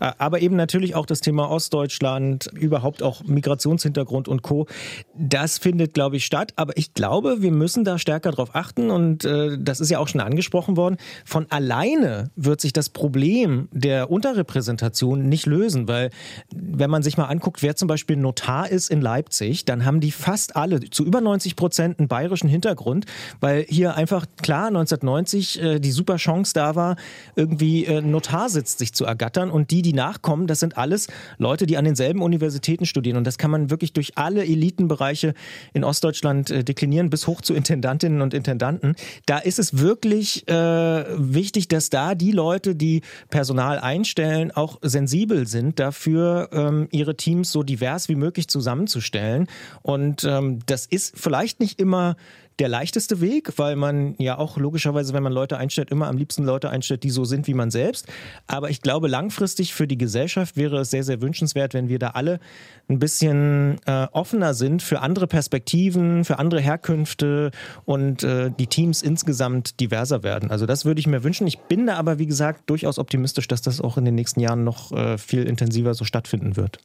Äh, 0.00 0.12
aber 0.16 0.40
eben 0.40 0.56
natürlich 0.56 0.94
auch 0.94 1.06
das 1.06 1.20
Thema 1.20 1.50
Ostdeutschland, 1.50 2.46
überhaupt 2.54 3.02
auch 3.02 3.22
Migrationshintergrund 3.24 4.28
und 4.28 4.42
Co. 4.42 4.66
Das 5.14 5.58
findet, 5.58 5.92
glaube 5.92 6.16
ich, 6.16 6.24
statt. 6.24 6.52
Aber 6.56 6.76
ich 6.78 6.94
glaube, 6.94 7.42
wir 7.42 7.50
müssen 7.50 7.81
müssen 7.82 7.92
da 7.92 7.98
stärker 7.98 8.30
darauf 8.30 8.54
achten 8.54 8.90
und 8.90 9.24
äh, 9.24 9.58
das 9.58 9.80
ist 9.80 9.90
ja 9.90 9.98
auch 9.98 10.08
schon 10.08 10.20
angesprochen 10.20 10.76
worden. 10.76 10.96
Von 11.24 11.46
alleine 11.50 12.30
wird 12.36 12.60
sich 12.60 12.72
das 12.72 12.88
Problem 12.88 13.68
der 13.72 14.10
Unterrepräsentation 14.10 15.28
nicht 15.28 15.46
lösen, 15.46 15.88
weil 15.88 16.10
wenn 16.54 16.90
man 16.90 17.02
sich 17.02 17.16
mal 17.16 17.26
anguckt, 17.26 17.62
wer 17.62 17.76
zum 17.76 17.88
Beispiel 17.88 18.16
Notar 18.16 18.70
ist 18.70 18.90
in 18.90 19.00
Leipzig, 19.00 19.64
dann 19.64 19.84
haben 19.84 20.00
die 20.00 20.12
fast 20.12 20.56
alle 20.56 20.80
zu 20.90 21.04
über 21.04 21.20
90 21.20 21.56
Prozent 21.56 21.98
einen 21.98 22.08
bayerischen 22.08 22.48
Hintergrund, 22.48 23.06
weil 23.40 23.64
hier 23.68 23.96
einfach 23.96 24.26
klar 24.42 24.68
1990 24.68 25.60
äh, 25.60 25.80
die 25.80 25.90
super 25.90 26.16
Chance 26.16 26.52
da 26.54 26.76
war, 26.76 26.96
irgendwie 27.34 27.84
äh, 27.86 28.00
Notarsitz 28.00 28.78
sich 28.78 28.92
zu 28.92 29.04
ergattern 29.04 29.50
und 29.50 29.70
die, 29.70 29.82
die 29.82 29.92
nachkommen, 29.92 30.46
das 30.46 30.60
sind 30.60 30.78
alles 30.78 31.08
Leute, 31.38 31.66
die 31.66 31.76
an 31.76 31.84
denselben 31.84 32.22
Universitäten 32.22 32.86
studieren 32.86 33.16
und 33.16 33.26
das 33.26 33.38
kann 33.38 33.50
man 33.50 33.70
wirklich 33.70 33.92
durch 33.92 34.16
alle 34.16 34.44
Elitenbereiche 34.44 35.34
in 35.72 35.84
Ostdeutschland 35.84 36.50
äh, 36.50 36.64
deklinieren 36.64 37.10
bis 37.10 37.26
hoch 37.26 37.40
zu 37.40 37.54
Intendantinnen 37.62 38.22
und 38.22 38.34
Intendanten. 38.34 38.96
Da 39.26 39.38
ist 39.38 39.60
es 39.60 39.78
wirklich 39.78 40.48
äh, 40.48 40.52
wichtig, 40.52 41.68
dass 41.68 41.90
da 41.90 42.16
die 42.16 42.32
Leute, 42.32 42.74
die 42.74 43.02
Personal 43.30 43.78
einstellen, 43.78 44.50
auch 44.50 44.78
sensibel 44.82 45.46
sind 45.46 45.78
dafür, 45.78 46.48
ähm, 46.52 46.88
ihre 46.90 47.16
Teams 47.16 47.52
so 47.52 47.62
divers 47.62 48.08
wie 48.08 48.16
möglich 48.16 48.48
zusammenzustellen. 48.48 49.46
Und 49.82 50.24
ähm, 50.24 50.58
das 50.66 50.86
ist 50.86 51.16
vielleicht 51.16 51.60
nicht 51.60 51.80
immer 51.80 52.16
der 52.58 52.68
leichteste 52.68 53.20
Weg, 53.20 53.52
weil 53.56 53.76
man 53.76 54.14
ja 54.18 54.38
auch 54.38 54.56
logischerweise, 54.56 55.12
wenn 55.12 55.22
man 55.22 55.32
Leute 55.32 55.56
einstellt, 55.56 55.90
immer 55.90 56.08
am 56.08 56.16
liebsten 56.16 56.44
Leute 56.44 56.70
einstellt, 56.70 57.02
die 57.02 57.10
so 57.10 57.24
sind 57.24 57.46
wie 57.46 57.54
man 57.54 57.70
selbst. 57.70 58.06
Aber 58.46 58.70
ich 58.70 58.82
glaube, 58.82 59.08
langfristig 59.08 59.74
für 59.74 59.86
die 59.86 59.98
Gesellschaft 59.98 60.56
wäre 60.56 60.80
es 60.80 60.90
sehr, 60.90 61.04
sehr 61.04 61.22
wünschenswert, 61.22 61.74
wenn 61.74 61.88
wir 61.88 61.98
da 61.98 62.08
alle 62.08 62.40
ein 62.88 62.98
bisschen 62.98 63.78
äh, 63.86 64.06
offener 64.12 64.54
sind 64.54 64.82
für 64.82 65.00
andere 65.00 65.26
Perspektiven, 65.26 66.24
für 66.24 66.38
andere 66.38 66.60
Herkünfte 66.60 67.50
und 67.84 68.22
äh, 68.22 68.50
die 68.50 68.66
Teams 68.66 69.02
insgesamt 69.02 69.80
diverser 69.80 70.22
werden. 70.22 70.50
Also 70.50 70.66
das 70.66 70.84
würde 70.84 71.00
ich 71.00 71.06
mir 71.06 71.24
wünschen. 71.24 71.46
Ich 71.46 71.58
bin 71.58 71.86
da 71.86 71.96
aber, 71.96 72.18
wie 72.18 72.26
gesagt, 72.26 72.68
durchaus 72.68 72.98
optimistisch, 72.98 73.48
dass 73.48 73.62
das 73.62 73.80
auch 73.80 73.96
in 73.96 74.04
den 74.04 74.14
nächsten 74.14 74.40
Jahren 74.40 74.64
noch 74.64 74.92
äh, 74.92 75.18
viel 75.18 75.44
intensiver 75.44 75.94
so 75.94 76.04
stattfinden 76.04 76.56
wird. 76.56 76.78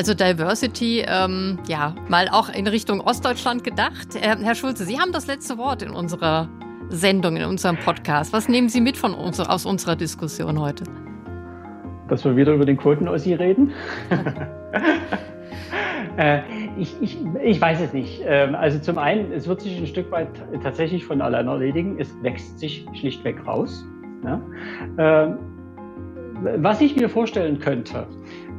Also 0.00 0.14
Diversity, 0.14 1.04
ähm, 1.06 1.58
ja, 1.68 1.94
mal 2.08 2.30
auch 2.30 2.48
in 2.48 2.66
Richtung 2.66 3.02
Ostdeutschland 3.02 3.64
gedacht. 3.64 4.14
Äh, 4.14 4.34
Herr 4.42 4.54
Schulze, 4.54 4.86
Sie 4.86 4.98
haben 4.98 5.12
das 5.12 5.26
letzte 5.26 5.58
Wort 5.58 5.82
in 5.82 5.90
unserer 5.90 6.48
Sendung, 6.88 7.36
in 7.36 7.44
unserem 7.44 7.76
Podcast. 7.76 8.32
Was 8.32 8.48
nehmen 8.48 8.70
Sie 8.70 8.80
mit 8.80 8.96
von 8.96 9.12
uns, 9.12 9.38
aus 9.40 9.66
unserer 9.66 9.96
Diskussion 9.96 10.58
heute? 10.58 10.84
Dass 12.08 12.24
wir 12.24 12.34
wieder 12.34 12.54
über 12.54 12.64
den 12.64 12.78
Quoten-Ossi 12.78 13.34
reden? 13.34 13.72
äh, 16.16 16.40
ich, 16.78 16.96
ich, 17.02 17.18
ich 17.44 17.60
weiß 17.60 17.82
es 17.82 17.92
nicht. 17.92 18.22
Ähm, 18.24 18.54
also 18.54 18.78
zum 18.78 18.96
einen, 18.96 19.30
es 19.32 19.46
wird 19.46 19.60
sich 19.60 19.76
ein 19.76 19.86
Stück 19.86 20.10
weit 20.10 20.28
tatsächlich 20.62 21.04
von 21.04 21.20
allein 21.20 21.46
erledigen. 21.46 22.00
Es 22.00 22.10
wächst 22.22 22.58
sich 22.58 22.86
schlichtweg 22.98 23.46
raus. 23.46 23.84
Ja? 24.24 24.40
Ähm, 24.96 25.36
was 26.56 26.80
ich 26.80 26.96
mir 26.96 27.10
vorstellen 27.10 27.58
könnte, 27.58 28.06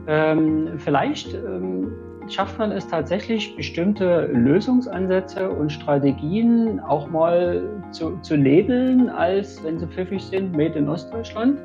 ähm, 0.08 0.70
vielleicht 0.78 1.34
ähm, 1.34 1.92
schafft 2.28 2.58
man 2.60 2.72
es 2.72 2.88
tatsächlich, 2.88 3.56
bestimmte 3.56 4.28
Lösungsansätze 4.32 5.50
und 5.50 5.72
Strategien 5.72 6.80
auch 6.80 7.10
mal 7.10 7.62
zu, 7.92 8.18
zu 8.22 8.36
labeln, 8.36 9.10
als 9.10 9.64
wenn 9.64 9.80
sie 9.80 9.88
pfiffig 9.88 10.24
sind, 10.24 10.56
Made 10.56 10.78
in 10.78 10.88
Ostdeutschland. 10.88 11.60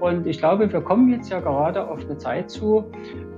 Und 0.00 0.26
ich 0.26 0.38
glaube, 0.38 0.70
wir 0.70 0.80
kommen 0.80 1.10
jetzt 1.10 1.30
ja 1.30 1.40
gerade 1.40 1.88
auf 1.88 2.04
eine 2.04 2.18
Zeit 2.18 2.50
zu, 2.50 2.84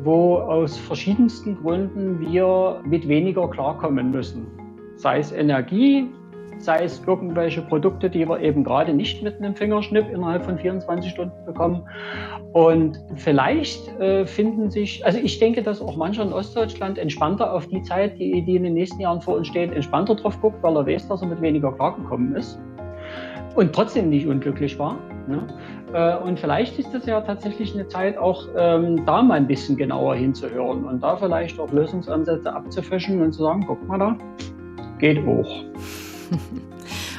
wo 0.02 0.36
aus 0.38 0.76
verschiedensten 0.76 1.56
Gründen 1.56 2.20
wir 2.20 2.80
mit 2.84 3.06
weniger 3.06 3.48
klarkommen 3.48 4.10
müssen. 4.10 4.46
Sei 4.96 5.20
es 5.20 5.30
Energie, 5.30 6.08
sei 6.58 6.84
es 6.84 7.02
irgendwelche 7.06 7.62
Produkte, 7.62 8.10
die 8.10 8.28
wir 8.28 8.40
eben 8.40 8.64
gerade 8.64 8.92
nicht 8.92 9.22
mit 9.22 9.36
einem 9.38 9.54
Fingerschnipp 9.54 10.06
innerhalb 10.12 10.44
von 10.44 10.58
24 10.58 11.10
Stunden 11.10 11.44
bekommen. 11.44 11.82
Und 12.52 12.98
vielleicht 13.16 13.88
äh, 14.00 14.26
finden 14.26 14.70
sich, 14.70 15.04
also 15.04 15.18
ich 15.18 15.38
denke, 15.38 15.62
dass 15.62 15.80
auch 15.80 15.96
mancher 15.96 16.22
in 16.22 16.32
Ostdeutschland 16.32 16.98
entspannter 16.98 17.52
auf 17.52 17.66
die 17.66 17.82
Zeit, 17.82 18.18
die, 18.18 18.42
die 18.42 18.56
in 18.56 18.64
den 18.64 18.74
nächsten 18.74 19.00
Jahren 19.00 19.20
vor 19.20 19.36
uns 19.36 19.48
steht, 19.48 19.72
entspannter 19.72 20.14
drauf 20.14 20.40
guckt, 20.40 20.62
weil 20.62 20.76
er 20.76 20.86
weiß, 20.86 21.08
dass 21.08 21.22
er 21.22 21.28
mit 21.28 21.40
weniger 21.40 21.72
klargekommen 21.72 22.34
ist 22.34 22.58
und 23.58 23.74
trotzdem 23.74 24.08
nicht 24.08 24.26
unglücklich 24.26 24.78
war. 24.78 24.96
Ne? 25.26 25.46
Äh, 25.92 26.16
und 26.18 26.38
vielleicht 26.38 26.78
ist 26.78 26.94
das 26.94 27.06
ja 27.06 27.20
tatsächlich 27.20 27.74
eine 27.74 27.86
Zeit, 27.88 28.16
auch 28.16 28.46
ähm, 28.56 29.04
da 29.04 29.22
mal 29.22 29.34
ein 29.34 29.46
bisschen 29.46 29.76
genauer 29.76 30.14
hinzuhören 30.14 30.84
und 30.84 31.02
da 31.02 31.16
vielleicht 31.16 31.58
auch 31.58 31.70
Lösungsansätze 31.72 32.52
abzufischen 32.52 33.20
und 33.20 33.32
zu 33.32 33.42
sagen, 33.42 33.64
guck 33.66 33.86
mal 33.86 33.98
da, 33.98 34.16
geht 34.98 35.24
hoch. 35.24 35.64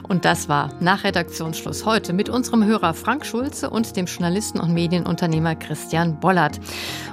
Und 0.07 0.23
das 0.25 0.49
war 0.49 0.73
nach 0.79 1.03
Redaktionsschluss 1.03 1.85
heute 1.85 2.13
mit 2.13 2.29
unserem 2.29 2.65
Hörer 2.65 2.95
Frank 2.95 3.23
Schulze 3.25 3.69
und 3.69 3.95
dem 3.95 4.07
Journalisten 4.07 4.59
und 4.59 4.73
Medienunternehmer 4.73 5.53
Christian 5.55 6.19
Bollert. 6.19 6.59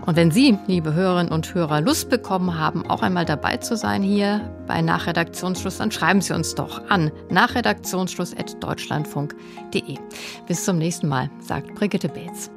Und 0.06 0.16
wenn 0.16 0.30
Sie, 0.30 0.56
liebe 0.66 0.94
Hörerinnen 0.94 1.30
und 1.32 1.54
Hörer, 1.54 1.82
Lust 1.82 2.08
bekommen 2.08 2.58
haben, 2.58 2.88
auch 2.88 3.02
einmal 3.02 3.26
dabei 3.26 3.58
zu 3.58 3.76
sein 3.76 4.02
hier 4.02 4.50
bei 4.66 4.80
Nachredaktionsschluss, 4.80 5.76
dann 5.78 5.92
schreiben 5.92 6.22
Sie 6.22 6.34
uns 6.34 6.54
doch 6.54 6.88
an 6.88 7.10
nachredaktionsschluss.deutschlandfunk.de. 7.30 9.98
Bis 10.46 10.64
zum 10.64 10.78
nächsten 10.78 11.08
Mal, 11.08 11.28
sagt 11.40 11.74
Brigitte 11.74 12.08
Beetz. 12.08 12.50